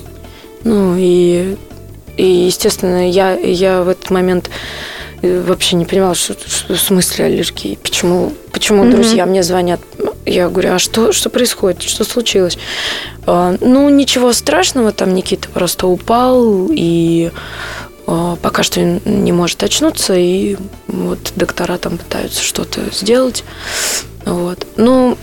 Ну 0.64 0.96
и, 0.98 1.58
и 2.16 2.26
естественно, 2.26 3.10
я, 3.10 3.34
я 3.34 3.82
в 3.82 3.90
этот 3.90 4.10
момент 4.10 4.50
э, 5.22 5.42
вообще 5.42 5.76
не 5.76 5.86
понимала, 5.86 6.16
что, 6.16 6.36
что 6.48 6.74
в 6.74 6.80
смысле 6.80 7.26
аллергии. 7.26 7.78
Почему, 7.82 8.34
почему 8.52 8.84
mm-hmm. 8.84 8.92
друзья 8.92 9.26
мне 9.26 9.44
звонят? 9.44 9.82
Я 10.26 10.50
говорю, 10.50 10.74
а 10.74 10.80
что, 10.80 11.12
что 11.12 11.30
происходит? 11.30 11.82
Что 11.82 12.04
случилось? 12.04 12.58
А, 13.26 13.56
ну, 13.60 13.90
ничего 13.90 14.34
страшного, 14.34 14.92
там 14.92 15.14
Никита 15.14 15.50
просто 15.50 15.88
упал 15.88 16.68
и 16.70 17.32
пока 18.42 18.64
что 18.64 18.82
не 18.82 19.32
может 19.32 19.62
очнуться, 19.64 20.16
и 20.16 20.58
вот 20.88 21.34
доктора 21.36 21.78
там 21.78 21.98
пытаются 21.98 22.44
что-то 22.44 22.82
сделать. 22.92 23.44
Вот. 24.26 24.66
Ну, 24.78 25.18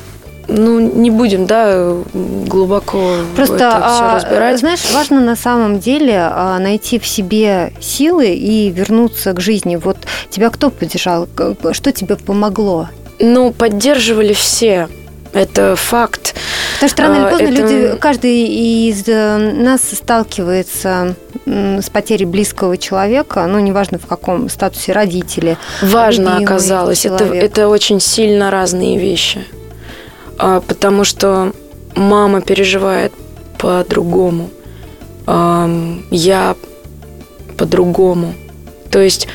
ну, 0.48 0.78
не 0.78 1.10
будем, 1.10 1.46
да, 1.46 1.96
глубоко 2.14 3.16
Просто, 3.34 3.54
это 3.54 3.70
все 3.70 4.04
а, 4.04 4.16
разбирать. 4.16 4.60
Знаешь, 4.60 4.80
важно 4.92 5.20
на 5.20 5.36
самом 5.36 5.80
деле 5.80 6.28
а, 6.30 6.58
найти 6.58 6.98
в 6.98 7.06
себе 7.06 7.72
силы 7.80 8.28
и 8.28 8.70
вернуться 8.70 9.32
к 9.32 9.40
жизни. 9.40 9.76
Вот 9.76 9.96
тебя 10.30 10.50
кто 10.50 10.70
поддержал? 10.70 11.28
Что 11.72 11.92
тебе 11.92 12.16
помогло? 12.16 12.88
Ну, 13.18 13.52
поддерживали 13.52 14.32
все. 14.32 14.88
Это 15.32 15.74
факт. 15.76 16.34
Потому 16.76 16.90
что 16.90 17.02
рано 17.04 17.14
или 17.14 17.24
а, 17.24 17.30
поздно 17.30 17.44
это... 17.46 17.52
люди, 17.54 17.98
каждый 17.98 18.46
из 18.88 19.04
э, 19.08 19.38
нас 19.38 19.80
сталкивается 19.80 21.16
с 21.46 21.88
потерей 21.88 22.26
близкого 22.26 22.76
человека, 22.76 23.46
ну, 23.46 23.58
неважно 23.60 23.98
в 23.98 24.06
каком 24.06 24.50
статусе 24.50 24.92
родители. 24.92 25.56
Важно 25.80 26.36
оказалось. 26.36 27.06
Это, 27.06 27.24
это 27.24 27.68
очень 27.68 27.98
сильно 27.98 28.50
разные 28.50 28.98
вещи. 28.98 29.46
А, 30.38 30.60
потому 30.60 31.04
что 31.04 31.52
мама 31.94 32.42
переживает 32.42 33.12
по-другому. 33.58 34.50
Я 35.26 36.56
по-другому. 37.56 38.34
То 38.90 39.00
есть 39.00 39.28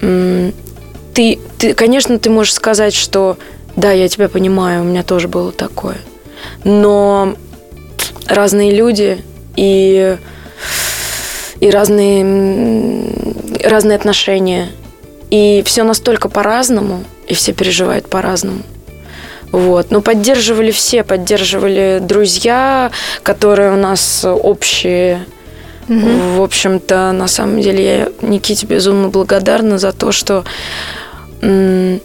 ты, 0.00 1.38
ты, 1.58 1.74
конечно, 1.74 2.18
ты 2.18 2.28
можешь 2.28 2.52
сказать, 2.52 2.94
что 2.94 3.38
да, 3.74 3.90
я 3.90 4.06
тебя 4.08 4.28
понимаю, 4.28 4.82
у 4.82 4.84
меня 4.84 5.02
тоже 5.02 5.28
было 5.28 5.50
такое– 5.50 5.96
но 6.64 7.34
разные 8.26 8.74
люди 8.74 9.22
и, 9.56 10.16
и 11.60 11.70
разные, 11.70 13.10
разные 13.64 13.96
отношения. 13.96 14.68
И 15.30 15.62
все 15.66 15.82
настолько 15.82 16.28
по-разному, 16.28 17.04
и 17.26 17.34
все 17.34 17.52
переживают 17.52 18.08
по-разному. 18.08 18.62
Вот. 19.50 19.90
Но 19.90 20.00
поддерживали 20.00 20.70
все, 20.70 21.04
поддерживали 21.04 22.00
друзья, 22.02 22.90
которые 23.22 23.72
у 23.72 23.76
нас 23.76 24.24
общие. 24.24 25.24
В 25.86 26.42
общем-то, 26.42 27.12
на 27.12 27.28
самом 27.28 27.60
деле, 27.60 27.84
я 27.84 28.08
Никите 28.26 28.66
безумно 28.66 29.08
благодарна 29.08 29.78
за 29.78 29.92
то, 29.92 30.12
что 30.12 30.44
м, 31.42 32.00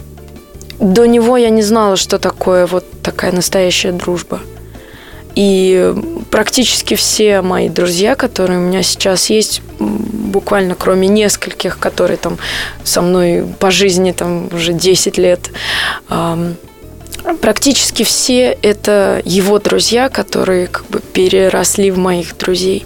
до 0.80 1.06
него 1.06 1.38
я 1.38 1.50
не 1.50 1.62
знала, 1.62 1.96
что 1.96 2.20
такое 2.20 2.66
вот 2.66 2.86
такая 3.02 3.32
настоящая 3.32 3.92
дружба. 3.92 4.40
И 5.36 5.94
практически 6.32 6.96
все 6.96 7.42
мои 7.42 7.70
друзья, 7.70 8.16
которые 8.16 8.60
у 8.60 8.64
меня 8.64 8.84
сейчас 8.84 9.30
есть, 9.30 9.62
буквально 9.80 10.76
кроме 10.76 11.08
нескольких, 11.08 11.80
которые 11.80 12.18
там 12.18 12.38
со 12.84 13.02
мной 13.02 13.46
по 13.60 13.72
жизни 13.72 14.12
там 14.12 14.50
уже 14.54 14.74
10 14.74 15.18
лет, 15.18 15.52
практически 17.42 18.04
все 18.04 18.58
это 18.62 19.22
его 19.24 19.60
друзья, 19.60 20.10
которые 20.10 20.68
как 20.68 20.86
бы 20.88 21.00
переросли 21.00 21.92
в 21.92 21.98
моих 21.98 22.38
друзей. 22.38 22.86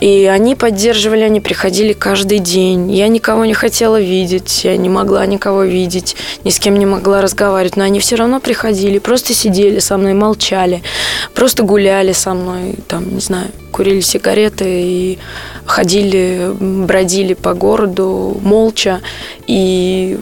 И 0.00 0.24
они 0.26 0.54
поддерживали, 0.54 1.22
они 1.22 1.40
приходили 1.40 1.92
каждый 1.92 2.38
день. 2.38 2.92
Я 2.92 3.08
никого 3.08 3.44
не 3.44 3.54
хотела 3.54 4.00
видеть, 4.00 4.64
я 4.64 4.76
не 4.76 4.88
могла 4.88 5.26
никого 5.26 5.64
видеть, 5.64 6.16
ни 6.44 6.50
с 6.50 6.58
кем 6.58 6.78
не 6.78 6.86
могла 6.86 7.20
разговаривать, 7.20 7.76
но 7.76 7.84
они 7.84 8.00
все 8.00 8.16
равно 8.16 8.40
приходили, 8.40 8.98
просто 8.98 9.34
сидели 9.34 9.78
со 9.78 9.96
мной, 9.98 10.14
молчали, 10.14 10.82
просто 11.34 11.62
гуляли 11.62 12.12
со 12.12 12.34
мной, 12.34 12.76
там, 12.88 13.14
не 13.14 13.20
знаю, 13.20 13.48
курили 13.70 14.00
сигареты 14.00 14.64
и 14.66 15.18
ходили, 15.64 16.52
бродили 16.58 17.34
по 17.34 17.54
городу 17.54 18.36
молча. 18.42 19.00
И, 19.46 20.18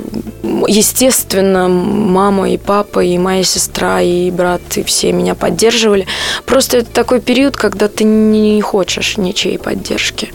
естественно, 0.67 1.69
мама 1.69 2.51
и 2.51 2.57
папа, 2.57 3.03
и 3.03 3.19
моя 3.19 3.43
сестра, 3.45 4.01
и 4.01 4.31
брат, 4.31 4.61
и 4.77 4.83
все 4.83 5.13
меня 5.13 5.35
поддерживали. 5.35 6.07
Просто 6.45 6.79
это 6.79 6.91
такой 6.91 7.21
период, 7.21 7.57
когда 7.57 7.89
ты 7.89 8.05
не 8.05 8.61
хочешь 8.61 9.17
ничьей 9.59 9.63
поддержки. 9.63 10.33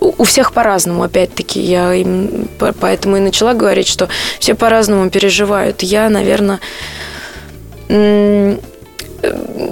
У 0.00 0.14
у 0.18 0.24
всех 0.24 0.52
по-разному, 0.52 1.02
опять-таки, 1.02 1.60
я 1.60 1.94
им 1.94 2.48
по- 2.58 2.72
поэтому 2.72 3.16
и 3.16 3.20
начала 3.20 3.54
говорить, 3.54 3.86
что 3.88 4.08
все 4.38 4.54
по-разному 4.54 5.10
переживают. 5.10 5.82
Я, 5.82 6.08
наверное, 6.10 6.60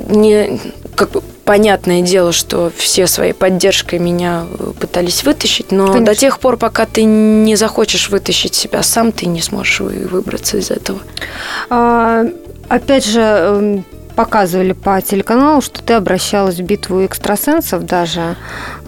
не 0.09 0.61
как 0.95 1.11
бы 1.11 1.23
понятное 1.45 2.03
дело, 2.03 2.33
что 2.33 2.71
все 2.77 3.07
своей 3.07 3.33
поддержкой 3.33 3.99
меня 3.99 4.45
э, 4.59 4.73
пытались 4.79 5.25
вытащить, 5.25 5.73
но 5.73 5.87
Конечно. 5.89 6.07
до 6.07 6.15
тех 6.15 6.39
пор, 6.39 6.57
пока 6.57 6.87
ты 6.87 7.03
не 7.05 7.57
захочешь 7.57 8.11
вытащить 8.11 8.55
себя 8.55 8.83
сам, 8.83 9.11
ты 9.13 9.27
не 9.27 9.43
сможешь 9.43 9.81
вы- 9.81 10.07
выбраться 10.09 10.59
из 10.59 10.71
этого. 10.71 11.01
А, 11.69 12.25
опять 12.69 13.05
же, 13.05 13.21
эм, 13.21 13.85
показывали 14.13 14.73
по 14.73 15.01
телеканалу, 15.03 15.61
что 15.61 15.83
ты 15.83 15.95
обращалась 15.95 16.57
в 16.57 16.63
битву 16.63 17.05
экстрасенсов 17.05 17.85
даже. 17.85 18.37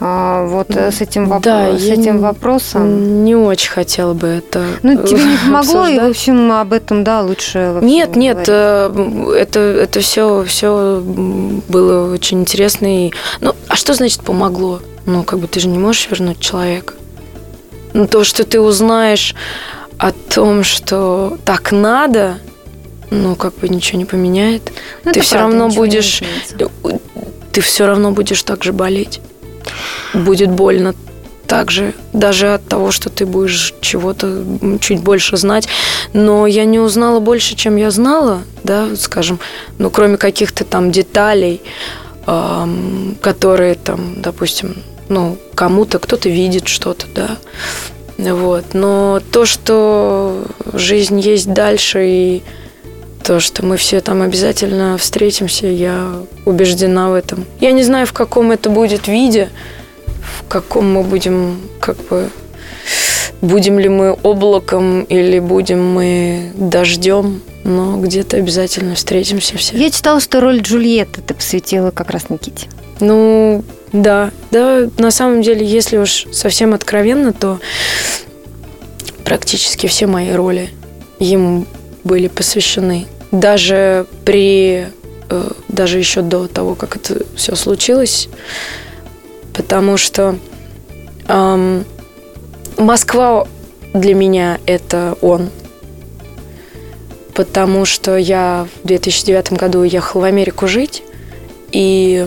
А, 0.00 0.46
вот 0.46 0.74
э, 0.76 0.90
с 0.92 1.00
этим, 1.00 1.26
воп- 1.32 1.42
Да, 1.42 1.76
с 1.78 1.82
этим 1.84 2.16
не- 2.16 2.20
вопросом. 2.22 3.24
Не 3.24 3.34
очень 3.34 3.70
хотела 3.70 4.14
бы 4.14 4.26
это. 4.28 4.64
Ну, 4.82 5.02
тебе 5.04 5.24
не 5.24 5.36
помогло, 5.36 5.86
и, 5.86 5.98
в 5.98 6.04
общем, 6.10 6.52
об 6.52 6.72
этом, 6.72 7.04
да, 7.04 7.22
лучше 7.22 7.78
Нет, 7.82 8.14
не 8.16 8.28
нет, 8.28 8.46
говорить. 8.46 8.48
э, 8.50 9.36
это, 9.40 9.60
это 9.60 10.00
все, 10.00 10.44
все 10.44 11.02
было 11.04 12.12
очень 12.12 12.40
интересно. 12.42 13.06
И... 13.06 13.12
Ну, 13.40 13.54
а 13.68 13.76
что 13.76 13.94
значит 13.94 14.20
помогло? 14.22 14.80
Ну, 15.06 15.22
как 15.22 15.38
бы 15.38 15.46
ты 15.48 15.60
же 15.60 15.68
не 15.68 15.78
можешь 15.78 16.08
вернуть 16.10 16.40
человека. 16.40 16.94
Ну, 17.92 18.06
то, 18.06 18.24
что 18.24 18.44
ты 18.44 18.60
узнаешь 18.60 19.34
о 19.98 20.10
том, 20.12 20.64
что 20.64 21.38
так 21.44 21.70
надо, 21.72 22.38
ну, 23.10 23.36
как 23.36 23.54
бы 23.56 23.68
ничего 23.68 23.98
не 23.98 24.04
поменяет. 24.04 24.72
Ну, 25.04 25.12
ты 25.12 25.20
все 25.20 25.36
правда, 25.36 25.58
равно 25.58 25.74
будешь, 25.74 26.22
ты 27.52 27.60
все 27.60 27.86
равно 27.86 28.10
будешь 28.12 28.42
так 28.42 28.64
же 28.64 28.72
болеть. 28.72 29.20
Будет 30.12 30.50
больно 30.50 30.94
так 31.46 31.70
же, 31.70 31.94
даже 32.12 32.54
от 32.54 32.66
того, 32.66 32.90
что 32.90 33.10
ты 33.10 33.26
будешь 33.26 33.74
чего-то 33.80 34.44
чуть 34.80 35.00
больше 35.00 35.36
знать. 35.36 35.68
Но 36.12 36.46
я 36.46 36.64
не 36.64 36.80
узнала 36.80 37.20
больше, 37.20 37.54
чем 37.54 37.76
я 37.76 37.90
знала, 37.90 38.42
да, 38.62 38.96
скажем, 38.96 39.38
ну, 39.78 39.90
кроме 39.90 40.16
каких-то 40.16 40.64
там 40.64 40.90
деталей, 40.90 41.60
ам, 42.26 43.16
которые 43.20 43.74
там, 43.74 44.20
допустим, 44.20 44.76
ну, 45.08 45.36
кому-то 45.54 45.98
кто-то 45.98 46.28
видит 46.28 46.68
что-то, 46.68 47.06
да. 47.14 47.36
Вот. 48.16 48.74
Но 48.74 49.20
то, 49.32 49.44
что 49.44 50.44
жизнь 50.72 51.20
есть 51.20 51.52
дальше 51.52 52.06
и 52.06 52.42
то, 53.24 53.40
что 53.40 53.64
мы 53.64 53.78
все 53.78 54.00
там 54.00 54.20
обязательно 54.20 54.98
встретимся, 54.98 55.66
я 55.66 56.12
убеждена 56.44 57.10
в 57.10 57.14
этом. 57.14 57.46
Я 57.58 57.72
не 57.72 57.82
знаю, 57.82 58.06
в 58.06 58.12
каком 58.12 58.52
это 58.52 58.68
будет 58.68 59.08
виде, 59.08 59.48
в 60.20 60.46
каком 60.46 60.92
мы 60.92 61.02
будем, 61.02 61.58
как 61.80 61.96
бы, 62.08 62.28
будем 63.40 63.78
ли 63.78 63.88
мы 63.88 64.12
облаком 64.12 65.04
или 65.04 65.38
будем 65.38 65.84
мы 65.84 66.52
дождем, 66.54 67.40
но 67.64 67.96
где-то 67.96 68.36
обязательно 68.36 68.94
встретимся 68.94 69.56
все. 69.56 69.76
Я 69.76 69.90
читала, 69.90 70.20
что 70.20 70.40
роль 70.40 70.60
Джульетты 70.60 71.22
ты 71.22 71.32
посвятила 71.32 71.90
как 71.90 72.10
раз 72.10 72.28
Никите. 72.28 72.68
Ну, 73.00 73.64
да, 73.92 74.32
да, 74.50 74.88
на 74.98 75.10
самом 75.10 75.40
деле, 75.40 75.66
если 75.66 75.96
уж 75.96 76.26
совсем 76.30 76.74
откровенно, 76.74 77.32
то 77.32 77.58
практически 79.24 79.86
все 79.86 80.06
мои 80.06 80.32
роли 80.32 80.68
ему 81.18 81.64
были 82.04 82.28
посвящены. 82.28 83.06
Даже 83.34 84.06
при, 84.24 84.86
э, 85.28 85.50
даже 85.68 85.98
еще 85.98 86.22
до 86.22 86.46
того, 86.46 86.76
как 86.76 86.94
это 86.94 87.24
все 87.34 87.56
случилось, 87.56 88.28
потому 89.52 89.96
что 89.96 90.36
ам, 91.26 91.84
Москва 92.78 93.48
для 93.92 94.14
меня 94.14 94.58
это 94.66 95.18
он. 95.20 95.50
Потому 97.34 97.84
что 97.84 98.16
я 98.16 98.68
в 98.82 98.86
2009 98.86 99.54
году 99.54 99.80
уехала 99.80 100.22
в 100.22 100.24
Америку 100.24 100.68
жить, 100.68 101.02
и 101.72 102.24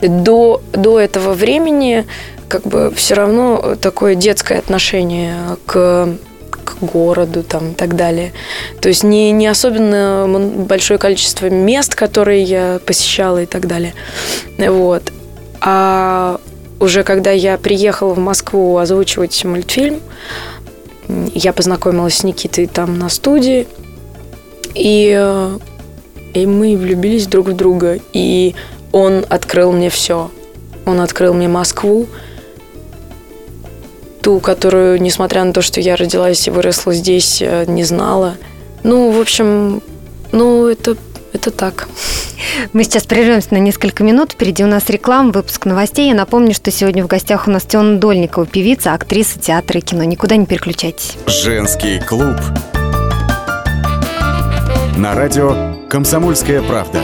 до, 0.00 0.62
до 0.72 0.98
этого 0.98 1.34
времени 1.34 2.06
как 2.48 2.62
бы 2.62 2.90
все 2.96 3.14
равно 3.14 3.76
такое 3.78 4.14
детское 4.14 4.58
отношение 4.58 5.36
к, 5.66 6.16
к 6.64 6.78
городу 6.80 7.42
там, 7.42 7.72
и 7.72 7.74
так 7.74 7.96
далее. 7.96 8.32
То 8.80 8.88
есть 8.88 9.02
не, 9.02 9.30
не 9.32 9.46
особенно 9.46 10.26
большое 10.68 10.98
количество 10.98 11.48
мест, 11.48 11.94
которые 11.94 12.42
я 12.42 12.80
посещала 12.84 13.42
и 13.42 13.46
так 13.46 13.66
далее. 13.66 13.94
Вот. 14.58 15.12
А 15.60 16.40
уже 16.80 17.04
когда 17.04 17.30
я 17.30 17.58
приехала 17.58 18.14
в 18.14 18.18
Москву 18.18 18.76
озвучивать 18.78 19.44
мультфильм, 19.44 20.00
я 21.34 21.52
познакомилась 21.52 22.18
с 22.18 22.24
Никитой 22.24 22.66
там 22.66 22.98
на 22.98 23.08
студии, 23.08 23.66
и, 24.74 25.56
и 26.34 26.46
мы 26.46 26.76
влюбились 26.76 27.26
друг 27.26 27.48
в 27.48 27.56
друга. 27.56 27.98
И 28.12 28.54
он 28.92 29.24
открыл 29.28 29.72
мне 29.72 29.90
все. 29.90 30.30
Он 30.84 31.00
открыл 31.00 31.34
мне 31.34 31.48
Москву, 31.48 32.06
ту, 34.26 34.40
которую, 34.40 35.00
несмотря 35.00 35.44
на 35.44 35.52
то, 35.52 35.62
что 35.62 35.80
я 35.80 35.94
родилась 35.94 36.48
и 36.48 36.50
выросла 36.50 36.92
здесь, 36.92 37.40
э, 37.40 37.64
не 37.68 37.84
знала. 37.84 38.34
Ну, 38.82 39.12
в 39.12 39.20
общем, 39.20 39.80
ну, 40.32 40.66
это, 40.66 40.96
это 41.32 41.52
так. 41.52 41.86
Мы 42.72 42.82
сейчас 42.82 43.04
прервемся 43.04 43.54
на 43.54 43.58
несколько 43.58 44.02
минут. 44.02 44.32
Впереди 44.32 44.64
у 44.64 44.66
нас 44.66 44.90
реклама, 44.90 45.30
выпуск 45.30 45.64
новостей. 45.64 46.08
Я 46.08 46.14
напомню, 46.16 46.54
что 46.54 46.72
сегодня 46.72 47.04
в 47.04 47.06
гостях 47.06 47.46
у 47.46 47.52
нас 47.52 47.62
Теона 47.66 48.00
Дольникова, 48.00 48.46
певица, 48.46 48.94
актриса 48.94 49.38
театра 49.38 49.78
и 49.78 49.80
кино. 49.80 50.02
Никуда 50.02 50.34
не 50.34 50.46
переключайтесь. 50.46 51.16
Женский 51.28 52.00
клуб. 52.00 52.34
На 54.96 55.14
радио 55.14 55.76
«Комсомольская 55.88 56.62
правда». 56.62 57.00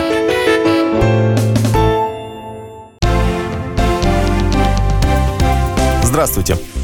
Здравствуйте, 6.02 6.56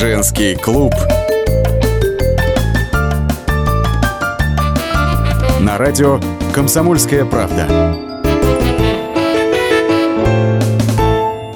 Женский 0.00 0.54
клуб. 0.54 0.94
На 5.60 5.76
радио 5.76 6.18
«Комсомольская 6.54 7.26
правда». 7.26 7.66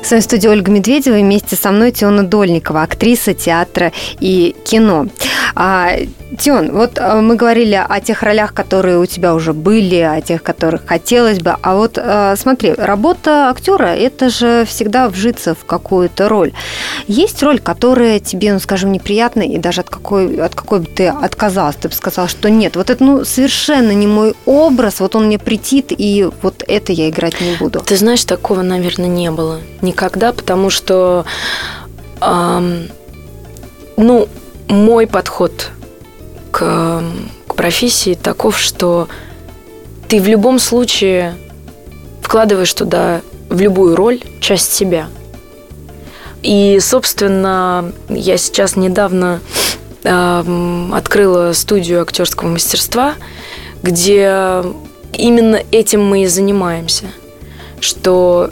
В 0.03 0.07
своей 0.07 0.21
студии 0.23 0.47
Ольга 0.47 0.71
Медведева 0.71 1.15
вместе 1.15 1.57
со 1.57 1.71
мной 1.71 1.91
Теона 1.91 2.23
Дольникова, 2.23 2.83
актриса 2.83 3.33
театра 3.33 3.93
и 4.21 4.55
кино. 4.67 5.07
А, 6.45 6.47
Тион, 6.47 6.73
вот 6.73 6.99
а, 6.99 7.23
мы 7.23 7.37
говорили 7.37 7.83
о 7.89 8.01
тех 8.01 8.23
ролях, 8.23 8.53
которые 8.53 8.99
у 8.99 9.07
тебя 9.07 9.35
уже 9.35 9.55
были, 9.55 9.97
о 10.01 10.21
тех, 10.21 10.43
которых 10.43 10.83
хотелось 10.87 11.39
бы. 11.39 11.57
А 11.63 11.75
вот 11.75 11.97
а, 11.97 12.37
смотри, 12.37 12.75
работа 12.75 13.49
актера– 13.49 13.87
это 13.97 14.29
же 14.29 14.67
всегда 14.67 15.09
вжиться 15.09 15.55
в 15.55 15.65
какую-то 15.65 16.29
роль. 16.29 16.53
Есть 17.07 17.43
роль, 17.43 17.61
которая 17.61 18.21
тебе, 18.21 18.53
ну, 18.53 18.61
скажем, 18.61 18.93
неприятна, 18.93 19.41
и 19.41 19.57
даже 19.57 19.81
от 19.81 19.89
какой, 19.89 20.37
от 20.37 20.55
какой 20.55 20.81
бы 20.81 20.87
ты 20.87 21.09
отказалась, 21.09 21.77
ты 21.77 21.89
бы 21.89 21.95
сказала, 21.95 22.29
что 22.29 22.51
нет, 22.51 22.77
вот 22.77 22.91
это 22.91 23.03
ну, 23.03 23.25
совершенно 23.25 23.93
не 23.93 24.07
мой 24.07 24.35
образ, 24.45 25.01
вот 25.01 25.17
он 25.17 25.27
мне 25.27 25.39
претит, 25.39 25.93
и 25.97 26.29
вот 26.43 26.63
это 26.69 26.93
я 26.93 27.09
играть 27.09 27.41
не 27.41 27.57
буду. 27.57 27.81
Ты 27.81 27.97
знаешь, 27.97 28.25
такого, 28.25 28.61
наверное, 28.61 29.09
не 29.09 29.31
было 29.31 29.61
никогда, 29.81 30.35
потому 30.35 30.69
что, 30.69 31.25
эм, 32.21 32.89
ну, 33.97 34.29
мой 34.69 35.07
подход 35.07 35.71
к, 36.55 37.03
к 37.49 37.55
профессии 37.57 38.15
таков, 38.15 38.61
что 38.61 39.09
ты 40.07 40.21
в 40.21 40.29
любом 40.29 40.61
случае 40.61 41.35
вкладываешь 42.23 42.73
туда 42.73 43.23
в 43.51 43.61
любую 43.61 43.97
роль 43.97 44.23
часть 44.39 44.73
себя. 44.73 45.09
И, 46.43 46.79
собственно, 46.81 47.93
я 48.09 48.37
сейчас 48.37 48.77
недавно 48.77 49.41
э, 50.05 50.89
открыла 50.93 51.53
студию 51.55 52.03
актерского 52.03 52.47
мастерства, 52.47 53.15
где 53.83 54.63
именно 55.13 55.61
этим 55.73 56.05
мы 56.05 56.23
и 56.23 56.27
занимаемся. 56.29 57.07
Что 57.81 58.51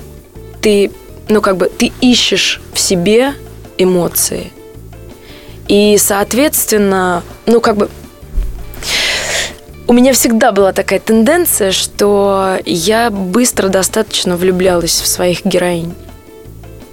ты, 0.61 0.91
ну, 1.29 1.41
как 1.41 1.57
бы, 1.57 1.67
ты 1.67 1.93
ищешь 2.01 2.61
в 2.75 2.81
себе 2.81 3.35
эмоции– 3.79 4.51
и, 5.73 5.97
соответственно, 5.97 7.23
ну, 7.47 7.63
как 7.63 7.79
бы 7.79 7.89
у 9.87 9.95
меня 9.95 10.13
всегда 10.13 10.53
была 10.53 10.75
такая 10.75 11.01
тенденция, 11.01 11.73
что 11.73 12.59
я 12.67 13.09
быстро 13.11 13.69
достаточно 13.69 14.37
влюблялась 14.37 15.01
в 15.01 15.07
своих 15.07 15.47
героинь. 15.47 15.95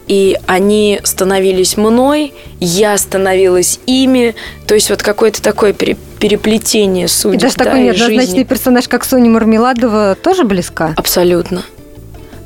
И 0.07 0.37
они 0.45 1.01
становились 1.03 1.75
мной, 1.75 2.33
я 2.61 2.97
становилась 2.97 3.81
ими. 3.85 4.33
То 4.65 4.75
есть 4.75 4.89
вот 4.89 5.03
какое-то 5.03 5.41
такое 5.41 5.73
переплетение 5.73 7.09
судеб. 7.09 7.37
И 7.37 7.41
даже 7.41 7.57
да, 7.57 7.65
такой 7.65 7.83
неоднозначный 7.83 8.45
персонаж, 8.45 8.87
как 8.87 9.03
Соня 9.03 9.29
Мармеладова, 9.29 10.15
тоже 10.15 10.45
близка? 10.45 10.93
Абсолютно. 10.95 11.63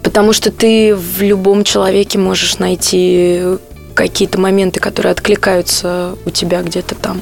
Потому 0.02 0.34
что 0.34 0.52
ты 0.52 0.96
в 0.96 1.22
любом 1.22 1.64
человеке 1.64 2.18
можешь 2.18 2.58
найти 2.58 3.60
какие-то 3.94 4.40
моменты, 4.40 4.80
которые 4.80 5.12
откликаются 5.12 6.16
у 6.26 6.30
тебя 6.30 6.62
где-то 6.62 6.96
там. 6.96 7.22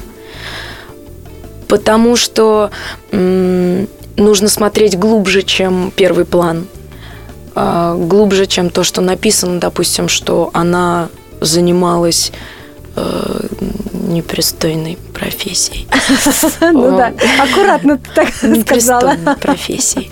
Потому 1.68 2.16
что 2.16 2.70
м- 3.10 3.88
нужно 4.16 4.48
смотреть 4.48 4.98
глубже, 4.98 5.42
чем 5.42 5.92
первый 5.94 6.24
план. 6.24 6.66
А, 7.54 7.94
глубже, 7.96 8.46
чем 8.46 8.70
то, 8.70 8.82
что 8.84 9.00
написано, 9.00 9.60
допустим, 9.60 10.08
что 10.08 10.50
она 10.54 11.08
занималась 11.40 12.32
э, 12.94 13.46
непристойной 14.08 14.98
профессией. 15.14 15.86
Ну 16.60 16.96
да, 16.96 17.12
аккуратно 17.42 17.98
ты 17.98 18.10
так 18.14 18.28
сказала. 18.62 19.16
профессией. 19.40 20.10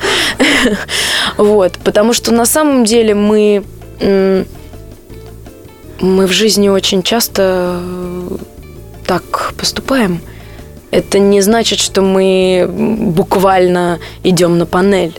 Вот, 1.37 1.79
потому 1.85 2.12
что 2.12 2.33
на 2.33 2.44
самом 2.46 2.85
деле 2.85 3.14
мы 3.14 3.64
мы 6.00 6.26
в 6.26 6.32
жизни 6.32 6.68
очень 6.68 7.02
часто 7.02 7.80
э, 7.82 8.36
так 9.06 9.52
поступаем. 9.56 10.20
Это 10.90 11.18
не 11.18 11.40
значит, 11.40 11.78
что 11.78 12.02
мы 12.02 12.68
буквально 12.68 14.00
идем 14.24 14.58
на 14.58 14.66
панель, 14.66 15.18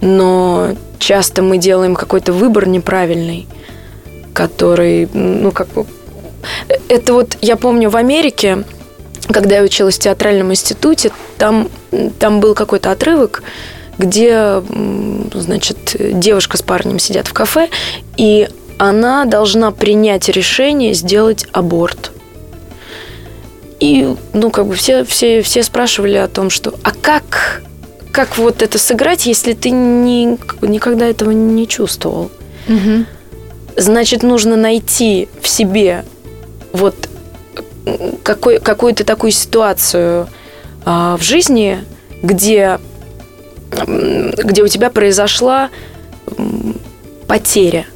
но 0.00 0.74
часто 0.98 1.42
мы 1.42 1.58
делаем 1.58 1.94
какой-то 1.94 2.32
выбор 2.32 2.66
неправильный, 2.66 3.46
который, 4.32 5.08
ну, 5.12 5.52
как 5.52 5.68
бы... 5.68 5.86
Это 6.88 7.12
вот, 7.12 7.36
я 7.40 7.56
помню, 7.56 7.88
в 7.88 7.96
Америке, 7.96 8.64
когда 9.28 9.56
я 9.56 9.62
училась 9.62 9.96
в 9.96 10.00
театральном 10.00 10.50
институте, 10.50 11.12
там, 11.38 11.68
там 12.18 12.40
был 12.40 12.54
какой-то 12.54 12.90
отрывок, 12.90 13.44
где, 13.98 14.62
значит, 15.34 15.96
девушка 15.98 16.56
с 16.56 16.62
парнем 16.62 16.98
сидят 16.98 17.28
в 17.28 17.32
кафе, 17.32 17.68
и 18.16 18.48
она 18.78 19.24
должна 19.24 19.70
принять 19.70 20.28
решение 20.28 20.94
сделать 20.94 21.46
аборт. 21.52 22.12
И, 23.80 24.14
ну, 24.32 24.50
как 24.50 24.66
бы 24.66 24.74
все, 24.74 25.04
все, 25.04 25.42
все 25.42 25.62
спрашивали 25.62 26.16
о 26.16 26.28
том, 26.28 26.50
что, 26.50 26.74
а 26.84 26.92
как, 26.92 27.62
как 28.12 28.38
вот 28.38 28.62
это 28.62 28.78
сыграть, 28.78 29.26
если 29.26 29.54
ты 29.54 29.70
не, 29.70 30.38
никогда 30.60 31.06
этого 31.06 31.32
не 31.32 31.66
чувствовал? 31.66 32.30
Угу. 32.68 33.04
Значит, 33.76 34.22
нужно 34.22 34.54
найти 34.54 35.28
в 35.40 35.48
себе 35.48 36.04
вот 36.72 36.94
какой, 38.22 38.60
какую-то 38.60 39.04
такую 39.04 39.32
ситуацию 39.32 40.28
а, 40.84 41.16
в 41.16 41.22
жизни, 41.22 41.84
где, 42.22 42.78
где 43.86 44.62
у 44.62 44.68
тебя 44.68 44.90
произошла 44.90 45.70
потеря 47.26 47.86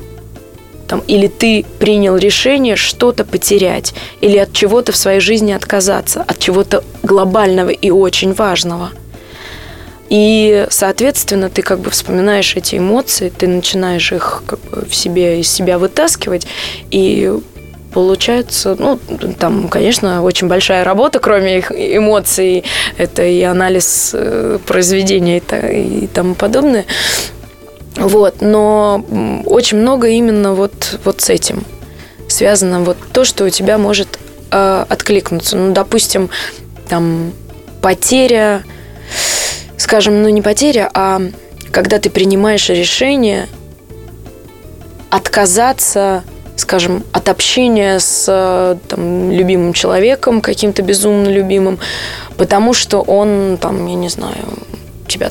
там, 0.87 1.03
или 1.07 1.27
ты 1.27 1.65
принял 1.79 2.17
решение 2.17 2.77
что-то 2.77 3.25
потерять, 3.25 3.95
или 4.21 4.39
от 4.39 4.53
чего-то 4.53 4.93
в 4.93 4.97
своей 4.97 5.21
жизни 5.21 5.53
отказаться, 5.53 6.23
от 6.23 6.39
чего-то 6.39 6.85
глобального 7.03 7.71
и 7.71 7.91
очень 7.91 8.33
важного. 8.33 8.91
И, 10.09 10.67
соответственно, 10.71 11.51
ты 11.51 11.63
как 11.63 11.81
бы 11.81 11.91
вспоминаешь 11.91 12.55
эти 12.55 12.77
эмоции, 12.77 13.33
ты 13.37 13.49
начинаешь 13.49 14.13
их 14.13 14.45
как 14.47 14.61
бы 14.61 14.87
в 14.89 14.95
себе 14.95 15.41
из 15.41 15.51
себя 15.51 15.79
вытаскивать, 15.79 16.47
и 16.91 17.33
получается, 17.93 18.77
ну, 18.79 19.01
там, 19.39 19.69
конечно, 19.69 20.23
очень 20.23 20.49
большая 20.49 20.85
работа, 20.85 21.19
кроме 21.19 21.59
их 21.59 21.73
эмоций, 21.73 22.63
это 22.99 23.25
и 23.25 23.41
анализ 23.41 24.11
э, 24.13 24.59
произведения 24.67 25.39
и 25.39 26.07
тому 26.07 26.35
подобное. 26.35 26.85
Вот, 27.97 28.41
но 28.41 29.05
очень 29.47 29.79
много 29.79 30.09
именно 30.09 30.55
вот, 30.55 31.01
вот 31.05 31.21
с 31.23 31.31
этим 31.31 31.65
связано 32.29 32.81
вот 32.81 32.99
то, 33.13 33.25
что 33.25 33.45
у 33.45 33.49
тебя 33.49 33.79
может 33.79 34.19
э, 34.51 34.85
откликнуться. 34.89 35.57
Ну, 35.57 35.73
допустим, 35.73 36.29
там 36.89 37.33
потеря, 37.81 38.63
скажем, 39.79 40.23
ну 40.23 40.29
не 40.29 40.43
потеря, 40.43 40.91
а 40.93 41.23
когда 41.71 41.99
ты 41.99 42.11
принимаешь 42.11 42.69
решение 42.69 43.49
отказаться, 45.11 46.25
скажем, 46.57 47.05
от 47.13 47.29
общения 47.29 47.99
с 47.99 48.79
там, 48.89 49.31
любимым 49.31 49.73
человеком, 49.73 50.41
каким-то 50.41 50.83
безумно 50.83 51.29
любимым, 51.29 51.79
потому 52.37 52.75
что 52.75 53.01
он, 53.01 53.59
там, 53.61 53.87
я 53.87 53.95
не 53.95 54.09
знаю, 54.09 54.37
тебя 55.07 55.31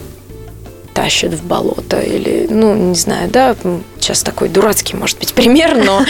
тащит 0.95 1.33
в 1.33 1.43
болото 1.43 1.99
или, 1.99 2.47
ну, 2.49 2.73
не 2.73 2.95
знаю, 2.95 3.29
да, 3.29 3.55
сейчас 3.99 4.23
такой 4.23 4.49
дурацкий, 4.49 4.95
может 4.95 5.19
быть, 5.19 5.33
пример, 5.35 5.77
но 5.77 6.03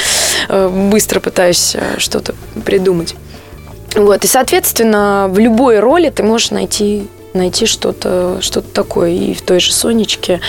э, 0.47 0.89
быстро 0.89 1.19
пытаюсь 1.19 1.75
э, 1.75 1.95
что-то 1.97 2.35
придумать. 2.63 3.15
Вот, 3.95 4.23
и, 4.23 4.27
соответственно, 4.27 5.27
в 5.29 5.39
любой 5.39 5.79
роли 5.79 6.09
ты 6.09 6.21
можешь 6.21 6.51
найти, 6.51 7.07
найти 7.33 7.65
что-то 7.65 8.37
что 8.41 8.61
такое. 8.61 9.11
И 9.11 9.33
в 9.33 9.41
той 9.41 9.59
же 9.59 9.73
«Сонечке» 9.73 10.39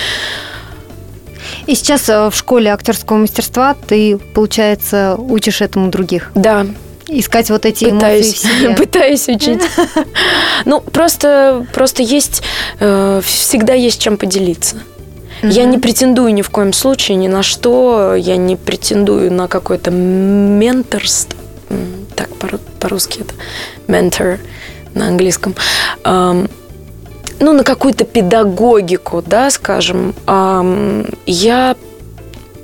И 1.66 1.74
сейчас 1.74 2.08
э, 2.08 2.28
в 2.28 2.34
школе 2.36 2.72
актерского 2.72 3.18
мастерства 3.18 3.74
ты, 3.74 4.18
получается, 4.34 5.16
учишь 5.16 5.60
этому 5.60 5.90
других. 5.90 6.30
Да, 6.34 6.66
искать 7.08 7.50
вот 7.50 7.66
эти 7.66 7.90
пытаюсь, 7.90 8.26
эмоции 8.26 8.32
в 8.32 8.38
себе. 8.38 8.70
Пытаюсь 8.76 9.28
учить. 9.28 9.62
Ну, 10.64 10.80
просто, 10.80 11.66
просто 11.72 12.02
есть, 12.02 12.42
э, 12.80 13.20
всегда 13.24 13.74
есть 13.74 14.00
чем 14.00 14.16
поделиться. 14.16 14.76
Я 15.42 15.64
не 15.64 15.78
претендую 15.78 16.32
ни 16.32 16.42
в 16.42 16.50
коем 16.50 16.72
случае 16.72 17.16
ни 17.16 17.28
на 17.28 17.42
что, 17.42 18.14
я 18.14 18.36
не 18.36 18.56
претендую 18.56 19.30
на 19.32 19.48
какое-то 19.48 19.90
менторство. 19.90 21.38
Так, 22.16 22.30
по-русски 22.80 23.20
это 23.20 23.34
ментор 23.86 24.40
на 24.94 25.08
английском. 25.08 25.54
Ну, 26.04 27.52
на 27.52 27.64
какую-то 27.64 28.04
педагогику, 28.04 29.22
да, 29.24 29.50
скажем. 29.50 30.14
Я 31.26 31.76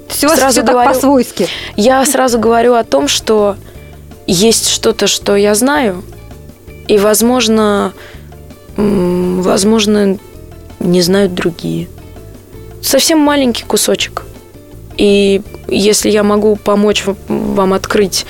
все 0.09 0.29
сразу 0.35 0.63
говорю, 0.63 0.89
по-свойски. 0.89 1.49
Я 1.77 2.05
сразу 2.07 2.39
говорю 2.39 2.75
о 2.75 2.85
том, 2.85 3.07
что 3.07 3.57
есть 4.27 4.69
что-то, 4.69 5.07
что 5.07 5.37
я 5.37 5.55
знаю, 5.55 6.03
и, 6.89 6.99
возможно, 6.99 7.93
возможно, 8.77 10.19
не 10.81 11.03
знают 11.03 11.35
другие. 11.35 11.89
Совсем 12.81 13.19
маленький 13.19 13.65
кусочек. 13.65 14.23
И 14.97 15.43
если 15.69 16.11
я 16.11 16.23
могу 16.23 16.57
помочь 16.57 17.05
вам 17.29 17.73
открыть 17.73 18.27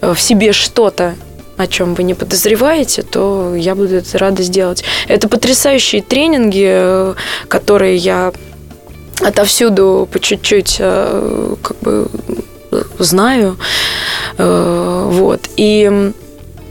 э, 0.00 0.14
в 0.14 0.20
себе 0.20 0.52
что-то, 0.52 1.14
о 1.56 1.66
чем 1.66 1.94
вы 1.94 2.04
не 2.04 2.14
подозреваете, 2.14 3.02
то 3.02 3.54
я 3.54 3.74
буду 3.74 3.96
это 3.96 4.18
рада 4.18 4.42
сделать. 4.42 4.82
Это 5.08 5.28
потрясающие 5.28 6.02
тренинги, 6.02 6.66
э, 6.66 7.14
которые 7.48 7.96
я 7.96 8.32
отовсюду 9.20 10.08
по 10.10 10.18
чуть-чуть 10.18 10.76
э, 10.78 11.56
как 11.62 11.78
бы 11.80 12.08
знаю. 12.98 13.56
Вот. 14.40 15.48
И 15.56 16.12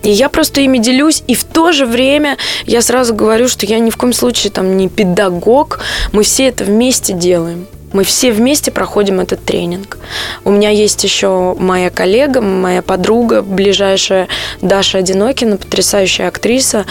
и 0.02 0.12
я 0.12 0.30
просто 0.30 0.62
ими 0.62 0.78
делюсь, 0.78 1.24
и 1.28 1.36
в 1.36 1.44
то 1.44 1.72
же 1.72 1.86
время 1.86 2.38
я 2.66 2.82
сразу 2.82 3.14
говорю, 3.14 3.50
что 3.50 3.66
я 3.66 3.80
ни 3.80 3.90
в 3.90 3.98
коем 3.98 4.14
случае 4.14 4.52
там 4.52 4.78
не 4.78 4.88
педагог, 4.88 5.82
мы 6.14 6.24
все 6.24 6.48
это 6.48 6.64
вместе 6.64 7.14
делаем. 7.14 7.68
Мы 7.94 8.04
все 8.04 8.32
вместе 8.32 8.72
проходим 8.72 9.20
этот 9.20 9.44
тренинг. 9.44 9.98
У 10.46 10.52
меня 10.52 10.70
есть 10.70 11.04
еще 11.04 11.56
моя 11.58 11.90
коллега, 11.90 12.42
моя 12.42 12.82
подруга, 12.82 13.42
ближайшая 13.42 14.28
Даша 14.62 15.00
Одинокина, 15.00 15.58
потрясающая 15.58 16.28
актриса. 16.28 16.86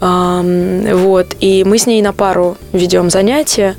Вот. 0.00 1.36
И 1.40 1.64
мы 1.64 1.78
с 1.78 1.86
ней 1.86 2.02
на 2.02 2.12
пару 2.12 2.56
ведем 2.72 3.10
занятия. 3.10 3.76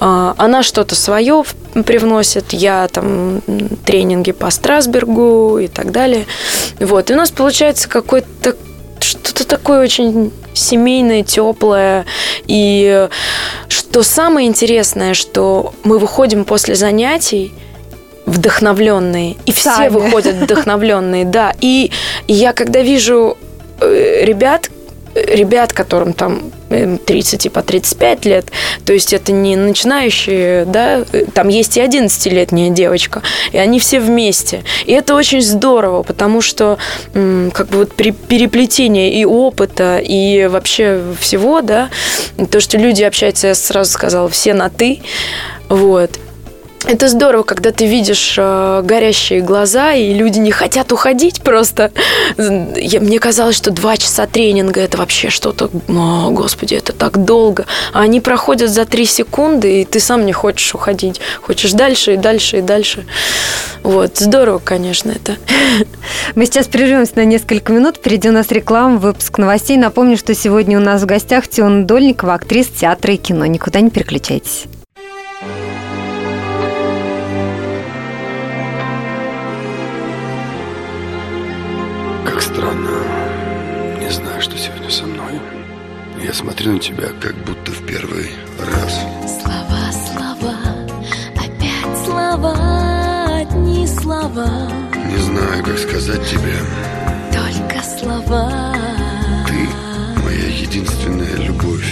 А, 0.00 0.34
она 0.36 0.62
что-то 0.62 0.94
свое 0.94 1.44
привносит, 1.84 2.52
я 2.52 2.88
там 2.88 3.42
тренинги 3.84 4.32
по 4.32 4.50
Страсбергу 4.50 5.58
и 5.58 5.68
так 5.68 5.92
далее. 5.92 6.26
Вот. 6.80 7.10
И 7.10 7.14
у 7.14 7.16
нас 7.16 7.30
получается 7.30 7.88
какой-то 7.88 8.56
что-то 9.06 9.46
такое 9.46 9.82
очень 9.82 10.32
семейное, 10.52 11.22
теплое. 11.22 12.04
И 12.46 13.08
что 13.68 14.02
самое 14.02 14.48
интересное, 14.48 15.14
что 15.14 15.72
мы 15.84 15.98
выходим 15.98 16.44
после 16.44 16.74
занятий 16.74 17.52
вдохновленные, 18.26 19.36
и 19.46 19.52
все 19.52 19.70
Сами. 19.70 19.88
выходят 19.88 20.34
вдохновленные, 20.36 21.24
да. 21.24 21.54
И 21.60 21.92
я 22.26 22.52
когда 22.52 22.80
вижу 22.80 23.38
э, 23.80 24.24
ребят, 24.24 24.70
ребят, 25.14 25.72
которым 25.72 26.12
там 26.12 26.50
30 26.68 27.46
и 27.46 27.48
по 27.48 27.62
35 27.62 28.24
лет, 28.26 28.46
то 28.84 28.92
есть 28.92 29.12
это 29.12 29.32
не 29.32 29.56
начинающие, 29.56 30.64
да, 30.64 31.04
там 31.34 31.48
есть 31.48 31.76
и 31.76 31.80
11-летняя 31.80 32.70
девочка, 32.70 33.22
и 33.52 33.58
они 33.58 33.78
все 33.78 34.00
вместе. 34.00 34.64
И 34.84 34.92
это 34.92 35.14
очень 35.14 35.42
здорово, 35.42 36.02
потому 36.02 36.40
что 36.40 36.78
как 37.12 37.68
бы 37.68 37.78
вот 37.78 37.94
переплетение 37.94 39.12
и 39.12 39.24
опыта, 39.24 39.98
и 39.98 40.46
вообще 40.46 41.02
всего, 41.20 41.60
да, 41.60 41.90
то, 42.50 42.60
что 42.60 42.78
люди 42.78 43.02
общаются, 43.02 43.48
я 43.48 43.54
сразу 43.54 43.90
сказала, 43.90 44.28
все 44.28 44.54
на 44.54 44.68
«ты», 44.68 45.00
вот, 45.68 46.10
это 46.84 47.08
здорово, 47.08 47.42
когда 47.42 47.72
ты 47.72 47.86
видишь 47.86 48.36
э, 48.38 48.82
горящие 48.84 49.40
глаза, 49.40 49.92
и 49.92 50.12
люди 50.12 50.38
не 50.38 50.50
хотят 50.50 50.92
уходить 50.92 51.42
просто. 51.42 51.90
Я, 52.36 53.00
мне 53.00 53.18
казалось, 53.18 53.56
что 53.56 53.70
два 53.70 53.96
часа 53.96 54.26
тренинга 54.26 54.80
это 54.80 54.98
вообще 54.98 55.30
что-то, 55.30 55.70
о, 55.88 56.30
господи, 56.30 56.74
это 56.74 56.92
так 56.92 57.24
долго. 57.24 57.66
А 57.92 58.00
они 58.00 58.20
проходят 58.20 58.70
за 58.70 58.84
три 58.84 59.06
секунды, 59.06 59.82
и 59.82 59.84
ты 59.84 60.00
сам 60.00 60.26
не 60.26 60.32
хочешь 60.32 60.74
уходить. 60.74 61.20
Хочешь 61.42 61.72
дальше 61.72 62.14
и 62.14 62.16
дальше 62.16 62.58
и 62.58 62.62
дальше. 62.62 63.04
Вот, 63.82 64.18
здорово, 64.18 64.58
конечно, 64.58 65.10
это. 65.10 65.36
Мы 66.34 66.46
сейчас 66.46 66.66
прервемся 66.66 67.12
на 67.16 67.24
несколько 67.24 67.72
минут. 67.72 67.96
Впереди 67.96 68.28
у 68.28 68.32
нас 68.32 68.50
реклама, 68.50 68.98
выпуск 68.98 69.38
новостей. 69.38 69.76
Напомню, 69.76 70.16
что 70.16 70.34
сегодня 70.34 70.78
у 70.78 70.82
нас 70.82 71.02
в 71.02 71.06
гостях 71.06 71.48
Теона 71.48 71.84
Дольникова, 71.84 72.34
актриса 72.34 72.70
театра 72.80 73.14
и 73.14 73.16
кино. 73.16 73.46
Никуда 73.46 73.80
не 73.80 73.90
переключайтесь. 73.90 74.66
Я 86.26 86.32
смотрю 86.32 86.72
на 86.72 86.80
тебя, 86.80 87.06
как 87.20 87.36
будто 87.44 87.70
в 87.70 87.86
первый 87.86 88.32
раз. 88.58 89.00
Слова, 89.40 89.92
слова, 89.92 90.56
опять 91.36 92.04
слова, 92.04 93.36
одни 93.42 93.86
слова. 93.86 94.68
Не 95.08 95.16
знаю, 95.18 95.62
как 95.62 95.78
сказать 95.78 96.26
тебе. 96.28 96.56
Только 97.32 97.80
слова. 97.84 98.74
Ты 99.46 99.68
моя 100.24 100.48
единственная 100.48 101.36
любовь. 101.36 101.86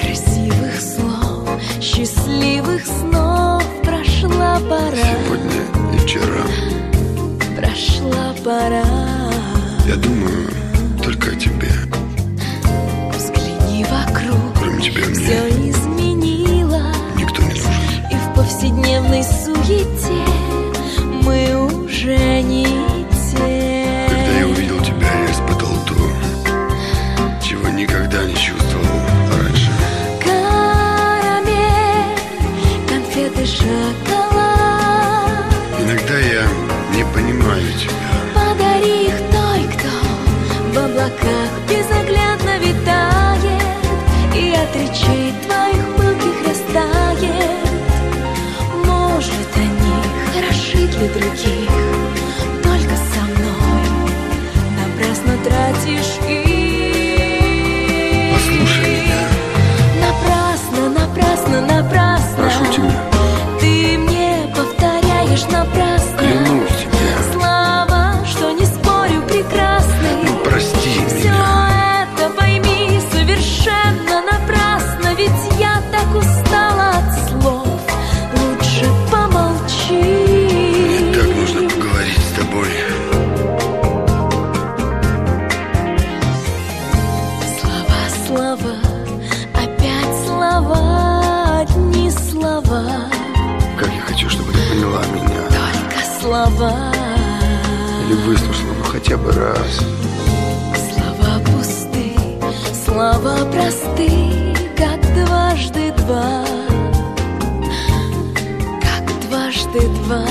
Красивых 0.00 0.80
слов, 0.80 1.50
счастливых 1.80 2.86
снов 2.86 3.64
прошла 3.82 4.60
пора. 4.60 4.96
Сегодня 5.24 5.96
и 5.96 5.98
вчера. 5.98 6.79
Прошла 7.60 8.34
пора. 8.42 8.84
Я 9.86 9.96
думаю 9.96 10.48
только 11.02 11.32
о 11.32 11.34
тебе. 11.34 11.68
Вокруг. 13.90 14.38
Кроме 14.58 14.82
тебя 14.82 15.04
мне 15.06 15.14
Все 15.14 15.48
изменило. 15.68 16.82
Никто 17.16 17.42
не 17.42 17.48
нужен. 17.48 17.70
И 18.10 18.14
в 18.14 18.34
повседневной 18.34 19.22
суете 19.24 20.24
Мы 21.22 21.84
уже 21.84 22.40
не 22.42 22.79
Или 98.10 98.16
выслушала, 98.22 98.72
ну 98.76 98.82
хотя 98.82 99.16
бы 99.16 99.30
раз. 99.30 99.78
Слова 100.90 101.38
пусты, 101.44 102.12
слова 102.84 103.36
просты 103.52 104.10
Как 104.76 105.00
дважды 105.14 105.92
два. 105.92 106.44
Как 108.82 109.28
дважды 109.28 109.80
два. 110.02 110.24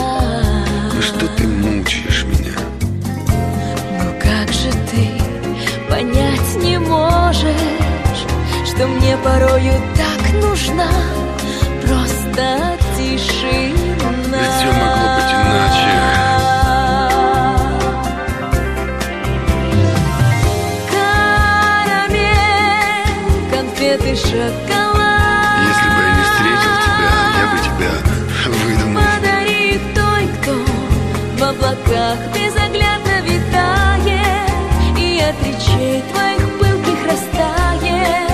Ну 0.94 1.02
что 1.02 1.26
ты 1.38 1.48
мучаешь 1.48 2.26
меня? 2.26 2.60
Ну 4.04 4.13
как 4.22 4.52
же 4.52 4.72
ты 4.92 5.10
понять 5.89 6.56
не 6.62 6.78
можешь, 6.80 8.26
что 8.65 8.88
мне 8.88 9.15
порою 9.24 9.74
так 9.96 10.34
нужна 10.42 10.92
просто 11.86 12.79
облаках 32.00 32.18
безоглядно 32.34 33.22
витает 33.24 34.50
И 34.98 35.22
от 35.22 35.36
речей 35.46 36.04
твоих 36.12 36.60
пылких 36.60 37.06
растает. 37.06 38.32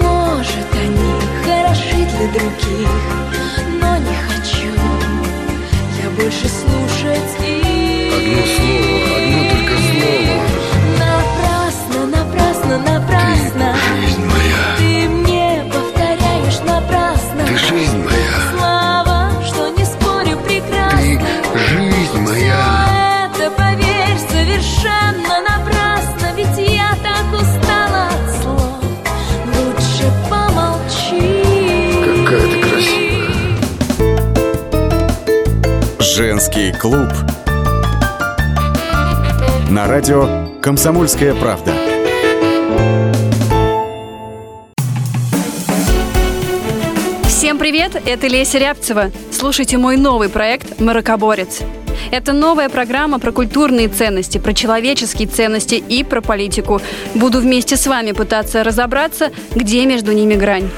Может, 0.00 0.66
они 0.74 1.12
хороши 1.44 1.96
для 1.96 2.26
других 2.28 2.90
Но 3.80 3.96
не 3.96 4.16
хочу 4.28 4.72
я 6.02 6.10
больше 6.10 6.48
слушать 6.48 7.51
Женский 36.52 36.72
клуб. 36.78 37.08
На 39.70 39.86
радио 39.86 40.48
«Комсомольская 40.60 41.34
правда». 41.34 41.72
Всем 47.26 47.58
привет, 47.58 48.00
это 48.04 48.26
Леся 48.26 48.58
Рябцева. 48.58 49.10
Слушайте 49.30 49.78
мой 49.78 49.96
новый 49.96 50.28
проект 50.28 50.78
«Маракоборец». 50.78 51.60
Это 52.10 52.34
новая 52.34 52.68
программа 52.68 53.18
про 53.18 53.32
культурные 53.32 53.88
ценности, 53.88 54.36
про 54.36 54.52
человеческие 54.52 55.28
ценности 55.28 55.76
и 55.76 56.04
про 56.04 56.20
политику. 56.20 56.82
Буду 57.14 57.40
вместе 57.40 57.76
с 57.76 57.86
вами 57.86 58.12
пытаться 58.12 58.62
разобраться, 58.62 59.30
где 59.54 59.86
между 59.86 60.12
ними 60.12 60.34
грань. 60.34 60.68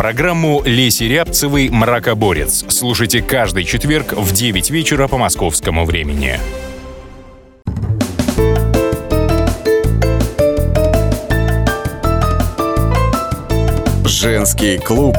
Программу 0.00 0.62
Леси 0.64 1.04
Рябцевой 1.04 1.68
«Мракоборец» 1.68 2.64
слушайте 2.68 3.20
каждый 3.20 3.64
четверг 3.64 4.14
в 4.14 4.32
9 4.32 4.70
вечера 4.70 5.08
по 5.08 5.18
московскому 5.18 5.84
времени. 5.84 6.40
Женский 14.06 14.78
клуб. 14.78 15.18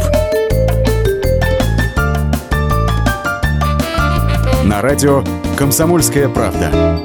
На 4.63 4.82
радио 4.82 5.24
«Комсомольская 5.60 6.28
правда». 6.28 7.00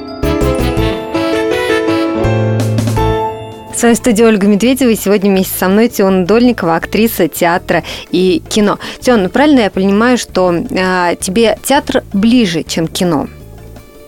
В 3.76 3.78
своей 3.78 3.94
студии 3.94 4.22
Ольга 4.24 4.46
Медведева, 4.46 4.88
и 4.88 4.96
сегодня 4.96 5.30
вместе 5.30 5.54
со 5.54 5.68
мной 5.68 5.90
Теона 5.90 6.24
Дольникова, 6.24 6.76
актриса 6.76 7.28
театра 7.28 7.84
и 8.10 8.42
кино. 8.48 8.78
Теон, 9.00 9.24
ну 9.24 9.28
правильно 9.28 9.60
я 9.60 9.70
понимаю, 9.70 10.16
что 10.16 10.64
а, 10.78 11.14
тебе 11.16 11.58
театр 11.62 12.02
ближе, 12.14 12.62
чем 12.62 12.88
кино? 12.88 13.28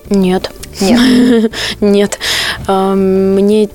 Нет. 0.09 0.51
Нет. 0.81 1.53
Нет. 1.83 2.19
А, 2.67 2.95
Мне 2.95 3.69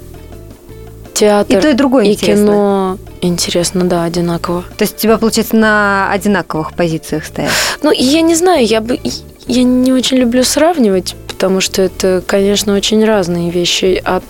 театр 1.13 1.59
И 1.59 1.61
то, 1.61 1.69
и 1.69 1.73
другое 1.73 2.05
и 2.05 2.13
интересно. 2.13 2.43
кино 2.43 2.97
интересно, 3.21 3.83
да, 3.83 4.03
одинаково. 4.03 4.63
То 4.75 4.85
есть 4.85 4.95
у 4.95 4.99
тебя, 4.99 5.19
получается, 5.19 5.55
на 5.55 6.09
одинаковых 6.11 6.73
позициях 6.73 7.23
стоят? 7.23 7.51
Ну, 7.83 7.91
я 7.91 8.21
не 8.21 8.33
знаю, 8.33 8.65
я 8.65 8.81
бы... 8.81 8.99
Я 9.45 9.63
не 9.63 9.91
очень 9.91 10.17
люблю 10.17 10.43
сравнивать, 10.43 11.15
потому 11.43 11.59
что 11.59 11.81
это, 11.81 12.23
конечно, 12.25 12.73
очень 12.73 13.03
разные 13.03 13.51
вещи. 13.51 14.01
От 14.05 14.23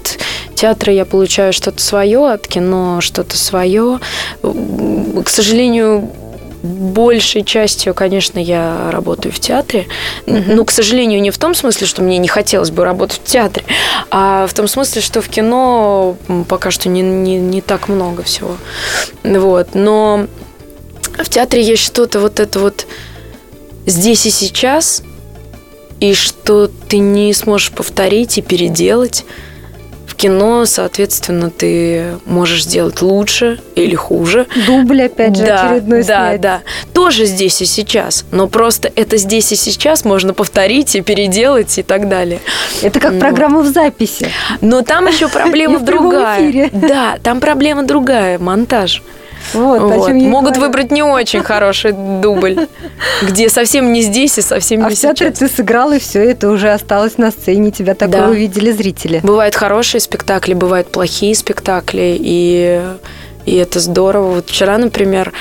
театра 0.56 0.92
я 0.92 1.06
получаю 1.06 1.54
что-то 1.54 1.80
свое, 1.80 2.32
от 2.32 2.48
кино 2.48 3.02
что-то 3.02 3.38
свое. 3.38 4.00
К 4.42 5.30
сожалению, 5.30 6.10
большей 6.64 7.44
частью, 7.44 7.94
конечно, 7.94 8.40
я 8.40 8.90
работаю 8.90 9.32
в 9.32 9.40
театре. 9.40 9.86
Ну, 10.26 10.66
к 10.66 10.72
сожалению, 10.72 11.22
не 11.22 11.30
в 11.30 11.38
том 11.38 11.54
смысле, 11.54 11.86
что 11.86 12.02
мне 12.02 12.18
не 12.18 12.28
хотелось 12.28 12.72
бы 12.72 12.84
работать 12.84 13.22
в 13.24 13.26
театре, 13.26 13.64
а 14.10 14.48
в 14.48 14.54
том 14.56 14.68
смысле, 14.68 15.04
что 15.04 15.22
в 15.22 15.30
кино 15.30 16.18
пока 16.50 16.72
что 16.72 16.90
не, 16.90 17.04
не, 17.04 17.38
не 17.38 17.62
так 17.62 17.90
много 17.90 18.24
всего. 18.24 18.58
Вот. 19.24 19.76
Но 19.76 20.26
в 21.20 21.30
театре 21.30 21.62
есть 21.62 21.84
что-то 21.84 22.20
вот 22.20 22.40
это 22.40 22.58
вот 22.58 22.88
здесь 23.86 24.26
и 24.26 24.32
сейчас, 24.32 25.04
и 26.04 26.14
что 26.14 26.68
ты 26.68 26.98
не 26.98 27.34
сможешь 27.34 27.72
повторить 27.72 28.38
и 28.38 28.42
переделать. 28.42 29.24
В 30.06 30.16
кино, 30.16 30.66
соответственно, 30.66 31.50
ты 31.50 32.18
можешь 32.26 32.66
сделать 32.66 33.02
лучше 33.02 33.62
или 33.76 33.96
хуже. 33.96 34.48
Дубль, 34.68 35.04
опять 35.04 35.38
же, 35.38 35.46
да, 35.46 35.70
очередной 35.70 36.04
да, 36.04 36.30
снять. 36.30 36.42
да. 36.42 36.62
Тоже 36.92 37.24
здесь 37.24 37.62
и 37.62 37.66
сейчас. 37.66 38.26
Но 38.32 38.48
просто 38.48 38.92
это 38.94 39.16
здесь 39.16 39.54
и 39.54 39.56
сейчас 39.56 40.04
можно 40.04 40.34
повторить 40.34 40.94
и 40.98 41.02
переделать 41.02 41.78
и 41.80 41.84
так 41.84 42.10
далее. 42.10 42.42
Это 42.82 43.00
как 43.00 43.14
Вот. 43.14 43.22
программа 43.22 43.62
в 43.62 43.68
записи. 43.68 44.30
Но 44.60 44.82
там 44.82 45.08
еще 45.08 45.30
проблема 45.30 45.80
другая. 45.92 46.70
Да, 46.74 47.18
там 47.24 47.40
проблема 47.40 47.84
другая, 47.84 48.40
монтаж. 48.40 49.02
Вот, 49.54 49.82
Вот. 49.82 50.12
Могут 50.14 50.56
говорю. 50.56 50.62
выбрать 50.68 50.92
не 50.92 51.04
очень 51.04 51.44
хороший 51.44 51.92
дубль, 51.94 52.68
где 53.22 53.50
совсем 53.50 53.92
не 53.94 54.02
здесь 54.02 54.38
и 54.38 54.42
совсем 54.42 54.86
А 54.86 54.90
не 54.90 54.96
в 54.96 55.00
театре 55.00 55.30
сейчас. 55.34 55.40
ты 55.40 55.48
сыграл, 55.56 55.92
и 55.92 56.00
все 56.00 56.24
это 56.24 56.50
уже 56.50 56.72
осталось 56.72 57.18
на 57.18 57.32
сцене, 57.32 57.72
тебя 57.72 57.94
такое 57.96 58.22
Да. 58.22 58.30
увидели 58.30 58.72
зрители. 58.72 59.20
Бывают 59.24 59.56
хорошие 59.56 60.02
спектакли, 60.02 60.54
бывают 60.54 60.88
плохие 60.92 61.36
спектакли, 61.36 62.18
и, 62.20 62.82
и 63.46 63.56
это 63.56 63.80
здорово. 63.80 64.36
Вот 64.36 64.50
вчера, 64.50 64.78
например, 64.78 65.34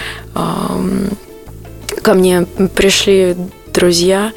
ко 2.03 2.15
мне 2.15 2.47
пришли 2.75 3.37
друзья, 3.73 4.33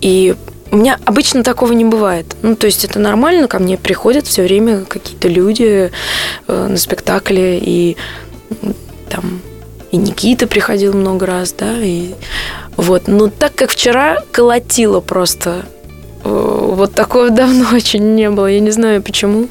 и 0.00 0.34
у 0.70 0.76
меня 0.76 0.98
обычно 1.04 1.42
такого 1.42 1.72
не 1.72 1.84
бывает. 1.84 2.26
Ну, 2.42 2.56
то 2.56 2.66
есть 2.66 2.84
это 2.84 2.98
нормально, 2.98 3.46
ко 3.46 3.58
мне 3.58 3.76
приходят 3.76 4.26
все 4.26 4.42
время 4.42 4.84
какие-то 4.84 5.28
люди 5.28 5.90
э, 6.48 6.66
на 6.66 6.76
спектакле, 6.78 7.58
и 7.58 7.96
там 9.08 9.40
и 9.92 9.98
Никита 9.98 10.46
приходил 10.46 10.94
много 10.94 11.26
раз, 11.26 11.52
да, 11.52 11.76
и 11.78 12.14
вот. 12.76 13.08
Но 13.08 13.28
так 13.28 13.54
как 13.54 13.70
вчера 13.70 14.18
колотило 14.32 15.00
просто 15.00 15.66
э, 16.24 16.58
вот 16.72 16.94
такого 16.94 17.30
давно 17.30 17.66
очень 17.74 18.14
не 18.14 18.30
было. 18.30 18.46
Я 18.46 18.60
не 18.60 18.70
знаю 18.70 19.02
почему. 19.02 19.48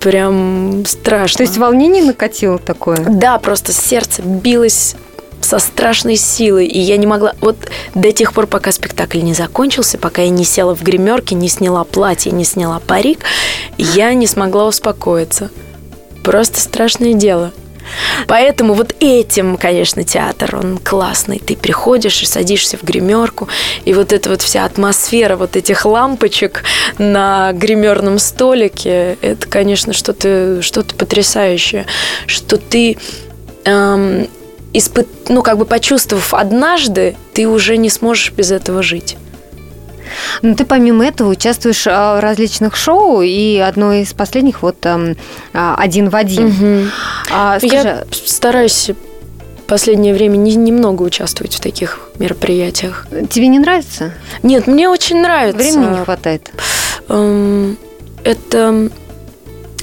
Прям 0.00 0.84
страшно. 0.86 1.38
То 1.38 1.42
есть 1.44 1.56
волнение 1.56 2.02
накатило 2.02 2.58
такое? 2.58 2.98
Да, 3.08 3.38
просто 3.38 3.72
сердце 3.72 4.22
билось 4.22 4.96
со 5.40 5.58
страшной 5.58 6.16
силой, 6.16 6.66
и 6.66 6.78
я 6.78 6.96
не 6.96 7.06
могла... 7.06 7.32
Вот 7.40 7.56
до 7.94 8.12
тех 8.12 8.32
пор, 8.32 8.46
пока 8.46 8.72
спектакль 8.72 9.20
не 9.20 9.34
закончился, 9.34 9.98
пока 9.98 10.22
я 10.22 10.28
не 10.28 10.44
села 10.44 10.74
в 10.74 10.82
гримерке, 10.82 11.34
не 11.34 11.48
сняла 11.48 11.84
платье, 11.84 12.30
не 12.32 12.44
сняла 12.44 12.80
парик, 12.80 13.24
я 13.78 14.12
не 14.14 14.26
смогла 14.26 14.66
успокоиться. 14.66 15.50
Просто 16.22 16.60
страшное 16.60 17.14
дело. 17.14 17.52
Поэтому 18.26 18.74
вот 18.74 18.94
этим, 19.00 19.56
конечно, 19.56 20.04
театр, 20.04 20.56
он 20.56 20.78
классный. 20.78 21.38
Ты 21.38 21.56
приходишь 21.56 22.22
и 22.22 22.26
садишься 22.26 22.76
в 22.76 22.82
гримерку, 22.82 23.48
и 23.84 23.94
вот 23.94 24.12
эта 24.12 24.30
вот 24.30 24.42
вся 24.42 24.64
атмосфера 24.64 25.36
вот 25.36 25.56
этих 25.56 25.84
лампочек 25.84 26.64
на 26.98 27.52
гримерном 27.52 28.18
столике, 28.18 29.16
это, 29.20 29.46
конечно, 29.46 29.92
что-то 29.92 30.62
что 30.62 30.82
потрясающее, 30.82 31.86
что 32.26 32.56
ты 32.56 32.96
эм, 33.64 34.28
испыт, 34.72 35.08
ну, 35.28 35.42
как 35.42 35.58
бы 35.58 35.64
почувствовав 35.64 36.34
однажды, 36.34 37.16
ты 37.34 37.46
уже 37.46 37.76
не 37.76 37.90
сможешь 37.90 38.32
без 38.32 38.50
этого 38.50 38.82
жить. 38.82 39.16
Ну, 40.42 40.54
ты 40.54 40.64
помимо 40.64 41.06
этого 41.06 41.30
участвуешь 41.30 41.86
а, 41.86 42.16
в 42.16 42.20
различных 42.20 42.76
шоу, 42.76 43.22
и 43.22 43.56
одно 43.58 43.92
из 43.94 44.12
последних 44.12 44.62
вот 44.62 44.84
ам, 44.86 45.16
а, 45.52 45.74
«Один 45.78 46.08
в 46.10 46.16
один». 46.16 46.90
А, 47.32 47.58
скажи, 47.58 47.74
Я 47.76 48.04
стараюсь 48.12 48.90
последнее 49.66 50.12
время 50.14 50.36
не- 50.36 50.56
немного 50.56 51.02
участвовать 51.02 51.54
в 51.54 51.60
таких 51.60 52.00
мероприятиях. 52.18 53.06
тебе 53.30 53.46
не 53.46 53.58
нравится? 53.60 54.12
Нет, 54.42 54.66
мне 54.66 54.88
очень 54.88 55.20
нравится. 55.22 55.58
Времени 55.58 55.98
не 55.98 56.04
хватает. 56.04 56.50
Эм, 57.08 57.76
Это, 58.24 58.90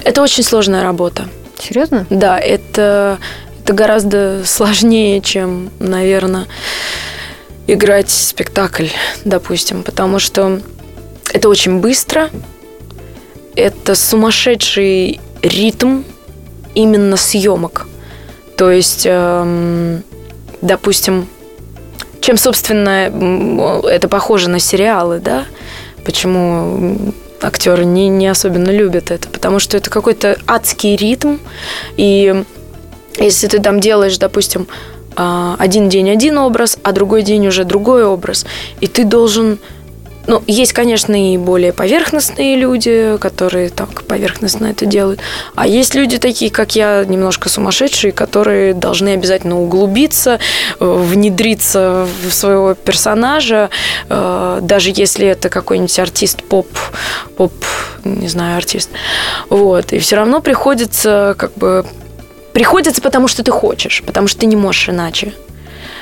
это 0.04 0.22
очень 0.22 0.44
сложная 0.44 0.84
работа. 0.84 1.28
Серьезно? 1.60 2.06
Да, 2.10 2.38
это, 2.38 3.18
это 3.64 3.74
гораздо 3.74 4.42
сложнее, 4.46 5.22
чем, 5.22 5.70
наверное, 5.80 6.46
играть 7.68 8.10
спектакль, 8.10 8.88
допустим, 9.26 9.84
потому 9.84 10.20
что 10.20 10.62
это 11.34 11.50
очень 11.50 11.80
быстро, 11.80 12.30
это 13.56 13.96
сумасшедший 13.96 15.20
ритм 15.42 16.04
именно 16.74 17.18
съемок. 17.18 17.88
То 18.56 18.72
есть, 18.72 19.04
эм, 19.06 20.04
допустим, 20.62 21.28
чем, 22.22 22.38
собственно, 22.38 23.84
это 23.88 24.08
похоже 24.08 24.50
на 24.50 24.60
сериалы, 24.60 25.20
да? 25.20 25.46
Почему 26.04 27.14
актеры 27.42 27.86
не, 27.86 28.10
не 28.10 28.28
особенно 28.28 28.70
любят 28.70 29.12
это? 29.12 29.28
Потому 29.30 29.60
что 29.60 29.78
это 29.78 29.90
какой-то 29.90 30.38
адский 30.48 30.96
ритм, 30.96 31.38
и 31.98 32.44
если 33.18 33.48
ты 33.48 33.60
там 33.60 33.80
делаешь, 33.80 34.18
допустим, 34.18 34.68
один 35.18 35.90
день 35.90 36.10
один 36.10 36.38
образ, 36.38 36.78
а 36.84 36.92
другой 36.92 37.24
день 37.24 37.48
уже 37.48 37.64
другой 37.64 38.06
образ. 38.06 38.46
И 38.80 38.88
ты 38.88 39.04
должен 39.04 39.60
ну, 40.28 40.44
есть, 40.46 40.74
конечно, 40.74 41.34
и 41.34 41.38
более 41.38 41.72
поверхностные 41.72 42.58
люди, 42.58 43.18
которые 43.20 43.70
так 43.70 44.04
поверхностно 44.04 44.66
это 44.68 44.86
делают. 44.86 45.22
А 45.56 45.66
есть 45.66 45.96
люди 45.96 46.18
такие, 46.18 46.52
как 46.52 46.76
я, 46.76 47.06
немножко 47.06 47.48
сумасшедшие, 47.48 48.12
которые 48.12 48.74
должны 48.74 49.10
обязательно 49.10 49.60
углубиться, 49.60 50.40
э, 50.80 50.86
внедриться 50.86 52.08
в 52.26 52.34
своего 52.34 52.74
персонажа, 52.74 53.70
э, 54.10 54.60
даже 54.62 54.92
если 54.94 55.28
это 55.28 55.48
какой-нибудь 55.48 55.98
артист 55.98 56.44
поп, 56.44 56.68
поп, 57.38 57.54
не 58.04 58.28
знаю, 58.28 58.58
артист. 58.58 58.90
Вот. 59.50 59.94
И 59.94 60.00
все 60.00 60.18
равно 60.18 60.42
приходится 60.42 61.36
как 61.38 61.54
бы 61.54 61.86
приходится, 62.58 63.04
потому 63.04 63.28
что 63.28 63.44
ты 63.44 63.52
хочешь, 63.52 64.02
потому 64.04 64.28
что 64.28 64.40
ты 64.40 64.48
не 64.48 64.56
можешь 64.56 64.90
иначе. 64.90 65.32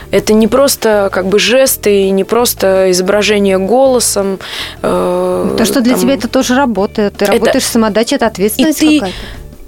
Это 0.10 0.32
не 0.32 0.48
просто 0.48 1.10
как 1.12 1.26
бы 1.28 1.38
жесты, 1.38 2.10
не 2.12 2.24
просто 2.24 2.92
изображение 2.92 3.58
голосом. 3.58 4.40
Э, 4.82 5.54
То, 5.58 5.66
что 5.66 5.82
для 5.82 5.96
там... 5.96 6.02
тебя 6.02 6.14
это 6.14 6.30
тоже 6.30 6.56
работа. 6.56 7.12
Ты 7.12 7.26
это... 7.26 7.34
работаешь 7.34 7.66
в 7.66 7.68
самодаче, 7.68 8.16
это 8.16 8.28
ответственность 8.28 8.82
И 8.84 9.02
ты 9.02 9.14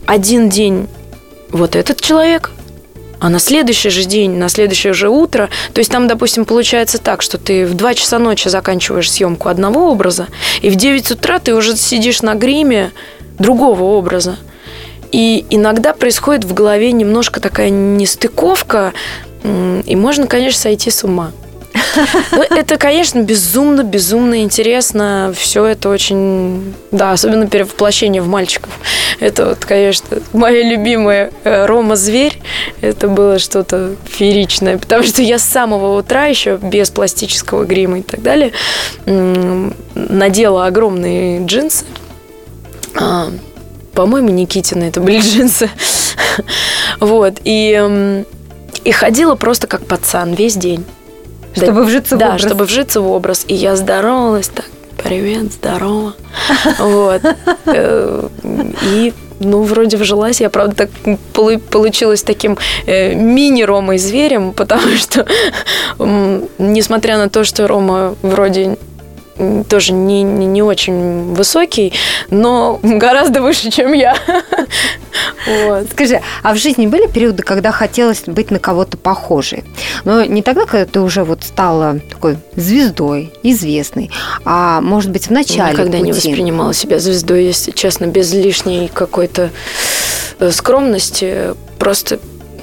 один 0.06 0.48
день 0.48 0.88
вот 1.52 1.76
этот 1.76 2.00
человек, 2.00 2.52
а 3.20 3.28
на 3.28 3.40
следующий 3.40 3.90
же 3.90 4.06
день, 4.06 4.38
на 4.38 4.48
следующее 4.48 4.94
же 4.94 5.10
утро, 5.10 5.50
то 5.74 5.80
есть 5.80 5.92
там, 5.92 6.08
допустим, 6.08 6.46
получается 6.46 7.00
так, 7.00 7.22
что 7.22 7.38
ты 7.38 7.66
в 7.66 7.74
2 7.74 7.96
часа 7.96 8.18
ночи 8.18 8.48
заканчиваешь 8.48 9.12
съемку 9.12 9.50
одного 9.50 9.92
образа, 9.92 10.28
и 10.62 10.70
в 10.70 10.76
9 10.76 11.12
утра 11.12 11.40
ты 11.40 11.54
уже 11.54 11.76
сидишь 11.76 12.22
на 12.22 12.36
гриме 12.36 12.94
другого 13.40 13.84
образа. 13.84 14.38
И 15.12 15.46
иногда 15.50 15.94
происходит 15.94 16.44
в 16.46 16.54
голове 16.54 16.92
немножко 16.92 17.40
такая 17.40 17.70
нестыковка, 17.70 18.94
и 19.44 19.96
можно, 19.96 20.28
конечно, 20.28 20.60
сойти 20.60 20.90
с 20.92 21.04
ума. 21.04 21.32
Ну, 22.32 22.44
это, 22.50 22.78
конечно, 22.78 23.22
безумно, 23.22 23.84
безумно 23.84 24.42
интересно. 24.42 25.34
Все 25.36 25.66
это 25.66 25.90
очень... 25.90 26.74
Да, 26.92 27.12
особенно 27.12 27.48
перевоплощение 27.48 28.22
в 28.22 28.28
мальчиков. 28.28 28.72
Это 29.20 29.48
вот, 29.48 29.66
конечно, 29.66 30.20
моя 30.34 30.64
любимая 30.64 31.32
э, 31.44 31.66
Рома 31.66 31.96
Зверь. 31.96 32.40
Это 32.82 33.08
было 33.08 33.40
что-то 33.40 33.96
фееричное. 34.06 34.78
Потому 34.78 35.04
что 35.04 35.22
я 35.22 35.40
с 35.40 35.44
самого 35.44 35.98
утра 35.98 36.26
еще 36.26 36.58
без 36.58 36.90
пластического 36.90 37.64
грима 37.64 38.00
и 38.00 38.04
так 38.04 38.22
далее 38.22 38.52
надела 39.06 40.66
огромные 40.66 41.46
джинсы. 41.46 41.86
По-моему, 43.98 44.30
Никитина 44.30 44.84
это 44.84 45.02
были 45.02 45.20
джинсы. 45.20 45.72
Вот. 47.00 47.40
И 47.44 48.24
и 48.84 48.92
ходила 48.92 49.34
просто 49.34 49.66
как 49.66 49.88
пацан 49.88 50.36
весь 50.36 50.56
день. 50.56 50.86
Чтобы 51.56 51.84
вжиться 51.84 52.16
в 52.16 52.20
да, 52.20 52.28
образ. 52.28 52.42
Да, 52.44 52.48
чтобы 52.48 52.66
вжиться 52.66 53.02
в 53.02 53.12
образ. 53.12 53.44
И 53.48 53.56
я 53.56 53.76
здоровалась 53.76 54.50
так, 54.50 54.66
привет, 55.04 55.52
здорово. 55.52 56.14
Вот. 56.78 57.22
Э, 57.66 58.30
и 58.84 59.14
ну, 59.40 59.64
вроде 59.64 59.98
вжилась. 59.98 60.42
Я, 60.42 60.52
правда, 60.52 60.76
так 60.76 60.90
получилась 61.72 62.22
таким 62.22 62.58
э, 62.86 63.16
мини-Ромой 63.16 63.98
зверем, 63.98 64.54
потому 64.54 64.96
что, 64.96 65.26
несмотря 66.60 67.18
на 67.18 67.30
то, 67.30 67.44
что 67.44 67.68
Рома 67.68 68.16
вроде 68.22 68.78
тоже 69.70 69.94
не, 69.94 70.24
не, 70.24 70.46
не 70.46 70.62
очень 70.62 71.34
высокий, 71.34 71.94
но 72.30 72.80
гораздо 72.84 73.42
выше, 73.42 73.72
чем 73.72 73.94
я. 73.94 74.18
Вот. 75.48 75.90
Скажи, 75.92 76.22
а 76.44 76.54
в 76.54 76.58
жизни 76.58 76.86
были 76.86 77.08
периоды, 77.08 77.42
когда 77.42 77.72
хотелось 77.72 78.24
быть 78.28 78.52
на 78.52 78.60
кого-то 78.60 78.98
похожей? 78.98 79.64
Но 80.04 80.24
не 80.24 80.44
тогда, 80.44 80.66
когда 80.66 80.86
ты 80.86 81.00
уже 81.00 81.24
вот 81.24 81.44
стала 81.44 82.00
такой 82.10 82.38
звездой, 82.56 83.34
известной, 83.42 84.12
а 84.46 84.82
может 84.82 85.10
быть 85.12 85.28
в 85.28 85.32
начале 85.32 85.72
Никогда 85.72 85.98
пути. 85.98 86.04
не 86.04 86.12
воспринимала 86.12 86.74
себя 86.74 87.00
звездой, 87.00 87.46
если 87.46 87.72
честно, 87.72 88.06
без 88.06 88.32
лишней 88.34 88.92
какой-то 88.94 89.50
э, 90.40 90.52
скромности. 90.52 91.56
Просто, 91.80 92.20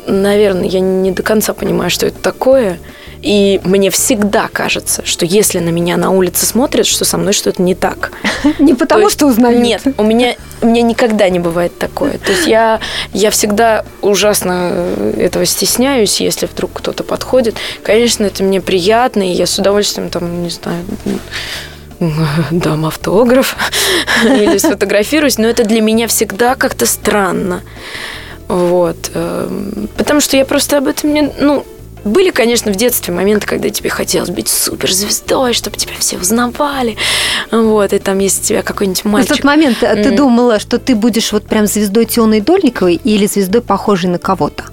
наверное, 0.07 0.68
я 0.68 0.81
не 0.81 1.11
до 1.11 1.22
конца 1.22 1.55
понимаю, 1.55 1.91
что 1.91 2.07
это 2.07 2.18
такое– 2.20 2.79
и 3.25 3.59
мне 3.64 3.91
всегда 3.91 4.49
кажется, 4.53 5.03
что 5.07 5.25
если 5.25 5.59
на 5.59 5.70
меня 5.70 5.97
на 5.97 6.11
улице 6.11 6.45
смотрят, 6.45 6.87
что 6.87 7.07
со 7.07 7.16
мной 7.16 7.33
что-то 7.33 7.62
не 7.62 7.75
так. 7.75 8.12
Не 8.59 8.75
потому, 8.75 9.09
что 9.09 9.27
узнают. 9.27 9.62
Нет, 9.62 9.83
у 9.97 10.03
меня, 10.03 10.35
у 10.61 10.66
меня 10.66 10.83
никогда 10.83 11.31
не 11.31 11.39
бывает 11.39 11.77
такое. 11.79 12.18
То 12.18 12.33
есть 12.33 12.47
я, 12.47 12.81
я 13.14 13.31
всегда 13.31 13.87
ужасно 14.03 14.87
этого 15.16 15.47
стесняюсь, 15.47 16.20
если 16.20 16.45
вдруг 16.45 16.72
кто-то 16.75 17.03
подходит. 17.03 17.57
Конечно, 17.83 18.25
это 18.25 18.45
мне 18.45 18.61
приятно, 18.61 19.22
и 19.22 19.33
я 19.33 19.47
с 19.47 19.59
удовольствием 19.59 20.11
там, 20.11 20.43
не 20.43 20.51
знаю, 20.51 20.85
дам 22.51 22.85
автограф 22.85 23.57
или 24.22 24.59
сфотографируюсь, 24.59 25.39
но 25.39 25.49
это 25.49 25.64
для 25.64 25.81
меня 25.81 26.09
всегда 26.09 26.57
как-то 26.57 26.85
странно. 26.85 27.62
Вот. 28.49 29.11
Эм, 29.14 29.89
потому 29.97 30.20
что 30.20 30.37
я 30.37 30.45
просто 30.45 30.77
об 30.77 30.89
этом 30.89 31.14
не... 31.14 31.22
Ну, 31.41 31.64
были, 32.05 32.30
конечно, 32.30 32.72
в 32.72 32.76
детстве 32.76 33.12
моменты, 33.14 33.46
когда 33.46 33.70
тебе 33.70 33.90
хотелось 33.90 34.30
быть 34.30 34.48
суперзвездой, 34.48 35.55
чтобы 35.55 35.76
тебя 35.76 35.94
все 35.98 36.18
узнавали. 36.18 36.96
Вот, 37.50 37.92
и 37.92 37.98
там, 37.98 38.18
если 38.18 38.42
тебя 38.42 38.62
какой-нибудь 38.62 39.05
мальчик... 39.05 39.32
В 39.32 39.36
тот 39.36 39.44
момент 39.44 39.82
mm. 39.82 40.02
ты 40.02 40.11
думала, 40.16 40.59
что 40.59 40.78
ты 40.78 40.94
будешь 40.94 41.32
вот 41.32 41.46
прям 41.46 41.66
звездой 41.66 42.05
Тионой 42.05 42.40
Дольниковой 42.40 43.00
или 43.02 43.26
звездой, 43.26 43.62
похожей 43.62 44.11
на 44.11 44.18
кого-то? 44.18 44.64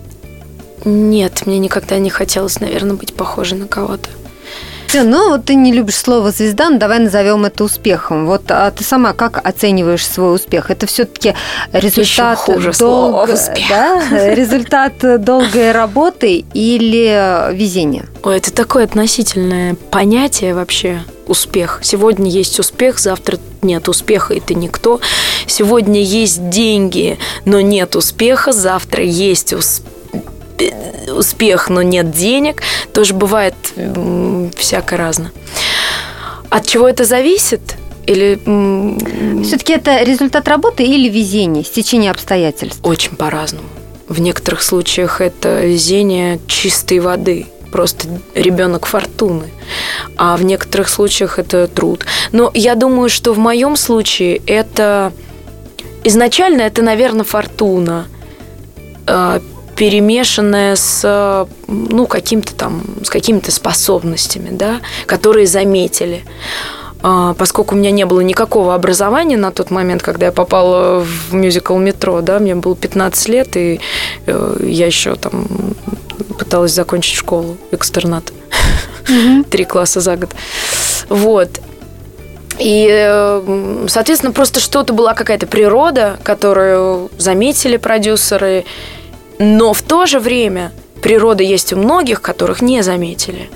Нет, 0.84 1.46
мне 1.46 1.60
никогда 1.60 2.00
не 2.00 2.10
хотелось, 2.10 2.60
наверное, 2.60 2.96
быть 2.96 3.14
похожей 3.14 3.58
на 3.58 3.68
кого-то. 3.68 4.10
Все, 4.92 5.04
ну 5.04 5.30
вот 5.30 5.46
ты 5.46 5.56
не 5.56 5.72
любишь 5.72 5.96
слово 5.96 6.32
звезда, 6.32 6.70
но 6.70 6.78
давай 6.78 7.00
назовем 7.00 7.46
это 7.46 7.64
успехом. 7.64 8.26
Вот 8.26 8.52
а 8.52 8.70
ты 8.72 8.84
сама 8.84 9.14
как 9.14 9.40
оцениваешь 9.48 10.06
свой 10.06 10.36
успех? 10.36 10.70
Это 10.70 10.86
все-таки 10.86 11.34
результат 11.72 12.38
хуже 12.38 12.74
дол... 12.78 13.24
успех. 13.24 13.70
Да? 13.70 14.02
результат 14.36 14.96
долгой 15.24 15.72
работы 15.72 16.44
или 16.54 17.54
везения? 17.56 18.08
Ой, 18.24 18.36
это 18.36 18.52
такое 18.52 18.84
относительное 18.84 19.76
понятие 19.92 20.54
вообще 20.54 21.04
успех. 21.26 21.80
Сегодня 21.84 22.30
есть 22.30 22.60
успех, 22.60 23.00
завтра 23.00 23.40
нет 23.62 23.88
успеха, 23.88 24.34
и 24.34 24.42
ты 24.42 24.56
никто. 24.56 25.00
Сегодня 25.48 26.02
есть 26.02 26.50
деньги, 26.50 27.18
но 27.46 27.62
нет 27.62 27.96
успеха, 27.96 28.52
завтра 28.52 29.06
есть 29.06 29.54
успех 29.54 29.91
успех, 31.08 31.70
но 31.70 31.82
нет 31.82 32.12
денег, 32.12 32.62
тоже 32.94 33.14
бывает 33.14 33.56
всяко 34.56 34.98
разно. 34.98 35.32
От 36.50 36.68
чего 36.68 36.88
это 36.88 37.06
зависит? 37.06 37.62
Или... 38.08 38.36
Все-таки 39.44 39.74
это 39.74 40.04
результат 40.04 40.48
работы 40.48 40.84
или 40.84 41.08
везение, 41.08 41.64
стечение 41.64 42.12
обстоятельств? 42.12 42.80
Очень 42.84 43.16
по-разному. 43.16 43.68
В 44.08 44.20
некоторых 44.20 44.62
случаях 44.62 45.22
это 45.22 45.62
везение 45.62 46.40
чистой 46.48 47.00
воды, 47.00 47.46
просто 47.72 48.08
ребенок 48.36 48.86
фортуны. 48.86 49.50
А 50.18 50.36
в 50.36 50.44
некоторых 50.44 50.90
случаях 50.90 51.40
это 51.40 51.68
труд. 51.68 52.06
Но 52.34 52.52
я 52.54 52.76
думаю, 52.76 53.10
что 53.10 53.34
в 53.34 53.38
моем 53.38 53.78
случае 53.78 54.42
это 54.46 55.14
изначально 56.04 56.64
это, 56.64 56.82
наверное, 56.82 57.24
фортуна 57.24 58.08
а, 59.08 59.42
перемешанное 59.82 60.76
с 60.76 61.48
ну, 61.68 62.06
каким-то 62.06 62.54
там, 62.54 62.84
с 63.04 63.10
какими-то 63.10 63.52
способностями, 63.52 64.50
да, 64.52 64.80
которые 65.08 65.48
заметили. 65.48 66.24
А, 67.02 67.34
поскольку 67.34 67.74
у 67.74 67.80
меня 67.80 67.90
не 67.90 68.06
было 68.06 68.20
никакого 68.22 68.76
образования 68.76 69.38
на 69.38 69.50
тот 69.50 69.72
момент, 69.72 70.04
когда 70.04 70.28
я 70.28 70.32
попала 70.32 71.00
в 71.00 71.34
мюзикл 71.34 71.76
«Метро», 71.78 72.22
да, 72.22 72.38
мне 72.38 72.54
было 72.54 72.76
15 72.76 73.30
лет, 73.30 73.58
и 73.58 73.80
э, 74.28 74.58
я 74.62 74.86
еще 74.86 75.16
там 75.16 75.48
пыталась 76.38 76.74
закончить 76.74 77.16
школу, 77.16 77.58
экстернат. 77.72 78.32
Три 79.50 79.66
класса 79.66 80.00
за 80.00 80.16
год. 80.16 80.30
Вот. 81.10 81.60
И, 82.60 82.88
э, 82.88 83.86
соответственно, 83.88 84.32
просто 84.32 84.60
что-то 84.60 84.94
была 84.94 85.16
какая-то 85.16 85.48
природа, 85.48 86.20
которую 86.22 87.10
заметили 87.18 87.78
продюсеры, 87.78 88.64
но 89.42 89.74
в 89.74 89.82
то 89.82 90.06
же 90.06 90.20
время 90.20 90.72
природа 91.02 91.44
есть 91.44 91.74
у 91.74 91.78
многих, 91.78 92.22
которых 92.22 92.62
не 92.62 92.84
заметили. 92.84 93.50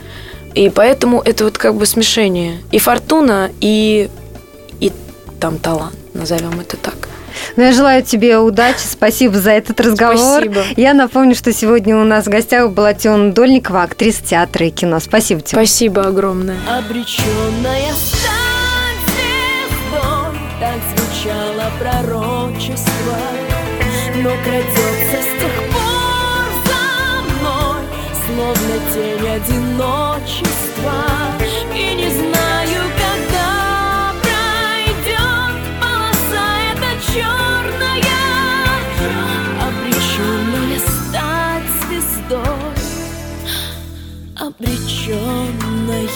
И 0.55 0.69
поэтому 0.69 1.21
это 1.21 1.43
вот 1.43 1.59
как 1.59 1.75
бы 1.75 1.85
смешение. 1.85 2.57
И 2.71 2.79
фортуна, 2.79 3.51
и, 3.61 4.09
и 4.79 4.91
там 5.39 5.59
талант, 5.59 5.95
назовем 6.13 6.59
это 6.59 6.75
так. 6.77 6.95
Ну, 7.55 7.63
я 7.63 7.71
желаю 7.71 8.01
тебе 8.01 8.39
удачи, 8.39 8.79
спасибо 8.89 9.37
за 9.37 9.51
этот 9.51 9.79
разговор. 9.79 10.41
Спасибо. 10.41 10.63
Я 10.75 10.93
напомню, 10.93 11.35
что 11.35 11.53
сегодня 11.53 11.97
у 11.97 12.03
нас 12.03 12.25
в 12.25 12.29
гостях 12.29 12.71
была 12.71 12.93
Тиона 12.93 13.31
Дольникова, 13.31 13.83
актриса 13.83 14.23
театра 14.23 14.65
и 14.65 14.71
кино. 14.71 14.99
Спасибо 14.99 15.41
тебе. 15.41 15.49
Спасибо 15.51 16.07
огромное. 16.07 16.57
Обреченная 16.67 17.93
стать 17.93 19.03
звездой, 19.05 20.39
так 20.59 20.79
звучало 20.95 21.71
пророчество, 21.79 23.17
но 24.23 24.31
крадется 24.43 24.84
одиночества 29.35 31.03
И 31.73 31.95
не 31.95 32.09
знаю, 32.09 32.81
когда 33.01 34.13
пройдет 34.21 35.55
полоса 35.81 36.47
эта 36.71 36.91
черная 37.11 38.01
Обреченная 39.61 40.79
стать 40.79 41.69
звездой. 41.81 42.75
Обреченная 44.37 46.07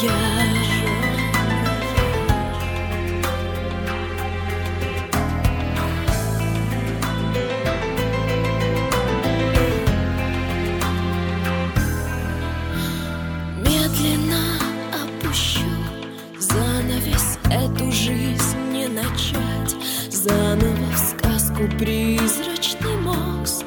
Эту 17.52 17.92
жизнь 17.92 18.58
не 18.72 18.88
начать. 18.88 19.76
Заново 20.12 20.92
в 20.94 20.98
сказку 20.98 21.64
призрачный 21.80 22.96
мост. 22.98 23.66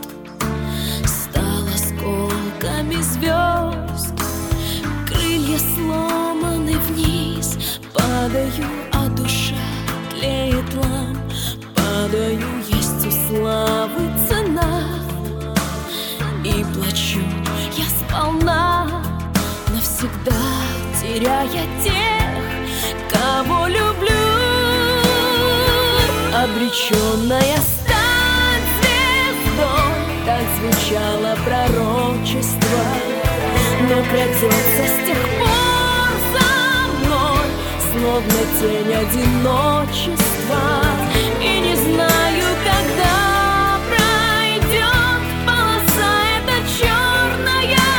Стал 1.05 1.67
осколками 1.75 2.97
звезд. 3.03 4.15
Крылья 5.07 5.59
сломаны 5.59 6.79
вниз. 6.79 7.59
Падаю, 7.93 8.69
а 8.93 9.09
душа 9.09 9.57
тлеет 10.11 10.75
лам 10.75 11.17
Падаю, 11.75 12.41
есть 12.69 13.05
у 13.05 13.11
славы 13.11 14.11
цена. 14.29 14.85
И 16.45 16.65
плачу 16.75 17.21
я 17.77 17.85
сполна 17.99 19.03
Навсегда 19.73 20.33
теряя 21.01 21.67
тех, 21.83 22.12
Обреченная 26.73 27.59
стать 27.59 28.65
звездой 28.81 29.93
Так 30.25 30.47
звучало 30.57 31.37
пророчество. 31.45 32.83
Но 33.91 33.97
крадется 34.05 34.87
с 34.87 34.89
тех 35.07 35.21
пор 35.39 36.13
за 36.33 36.49
мной 37.05 37.47
Словно 37.93 38.41
тень 38.59 38.95
одиночества. 38.95 40.65
И 41.43 41.45
не 41.61 41.77
знаю, 41.77 42.49
когда 42.65 43.17
пройдет 43.91 45.23
полоса 45.45 46.13
эта 46.39 46.57
черная. 46.79 47.91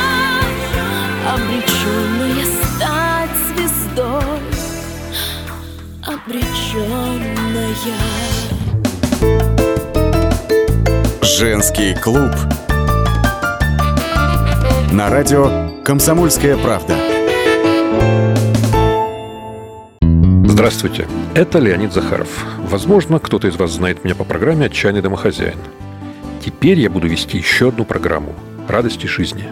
Обреченная 1.32 2.45
стать 2.74 3.38
звездой 3.55 4.41
Обреченная 6.01 7.76
Женский 11.36 11.95
клуб. 11.95 12.29
На 14.91 15.09
радио 15.09 15.71
«Комсомольская 15.84 16.55
правда». 16.57 16.95
Здравствуйте, 20.47 21.07
это 21.34 21.57
Леонид 21.57 21.91
Захаров. 21.91 22.29
Возможно, 22.59 23.17
кто-то 23.17 23.47
из 23.47 23.55
вас 23.55 23.71
знает 23.71 24.03
меня 24.03 24.13
по 24.13 24.25
программе 24.25 24.67
«Отчаянный 24.67 25.01
домохозяин». 25.01 25.57
Теперь 26.45 26.79
я 26.79 26.91
буду 26.91 27.07
вести 27.07 27.39
еще 27.39 27.69
одну 27.69 27.84
программу 27.84 28.36
«Радости 28.67 29.07
жизни». 29.07 29.45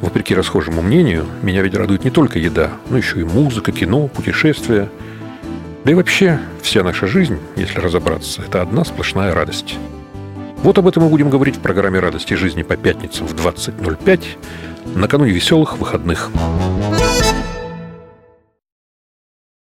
Вопреки 0.00 0.32
расхожему 0.32 0.80
мнению, 0.80 1.26
меня 1.42 1.62
ведь 1.62 1.74
радует 1.74 2.04
не 2.04 2.12
только 2.12 2.38
еда, 2.38 2.70
но 2.88 2.96
еще 2.96 3.18
и 3.18 3.24
музыка, 3.24 3.72
кино, 3.72 4.06
путешествия. 4.06 4.88
Да 5.82 5.90
и 5.90 5.94
вообще, 5.94 6.38
вся 6.62 6.84
наша 6.84 7.08
жизнь, 7.08 7.38
если 7.56 7.80
разобраться, 7.80 8.42
это 8.42 8.62
одна 8.62 8.84
сплошная 8.84 9.34
радость. 9.34 9.76
Вот 10.62 10.76
об 10.76 10.86
этом 10.86 11.04
мы 11.04 11.08
будем 11.08 11.30
говорить 11.30 11.56
в 11.56 11.60
программе 11.60 12.00
«Радости 12.00 12.34
жизни» 12.34 12.62
по 12.62 12.76
пятницам 12.76 13.26
в 13.26 13.34
20.05 13.34 14.20
накануне 14.94 15.32
веселых 15.32 15.78
выходных. 15.78 16.30
Thank 16.34 17.19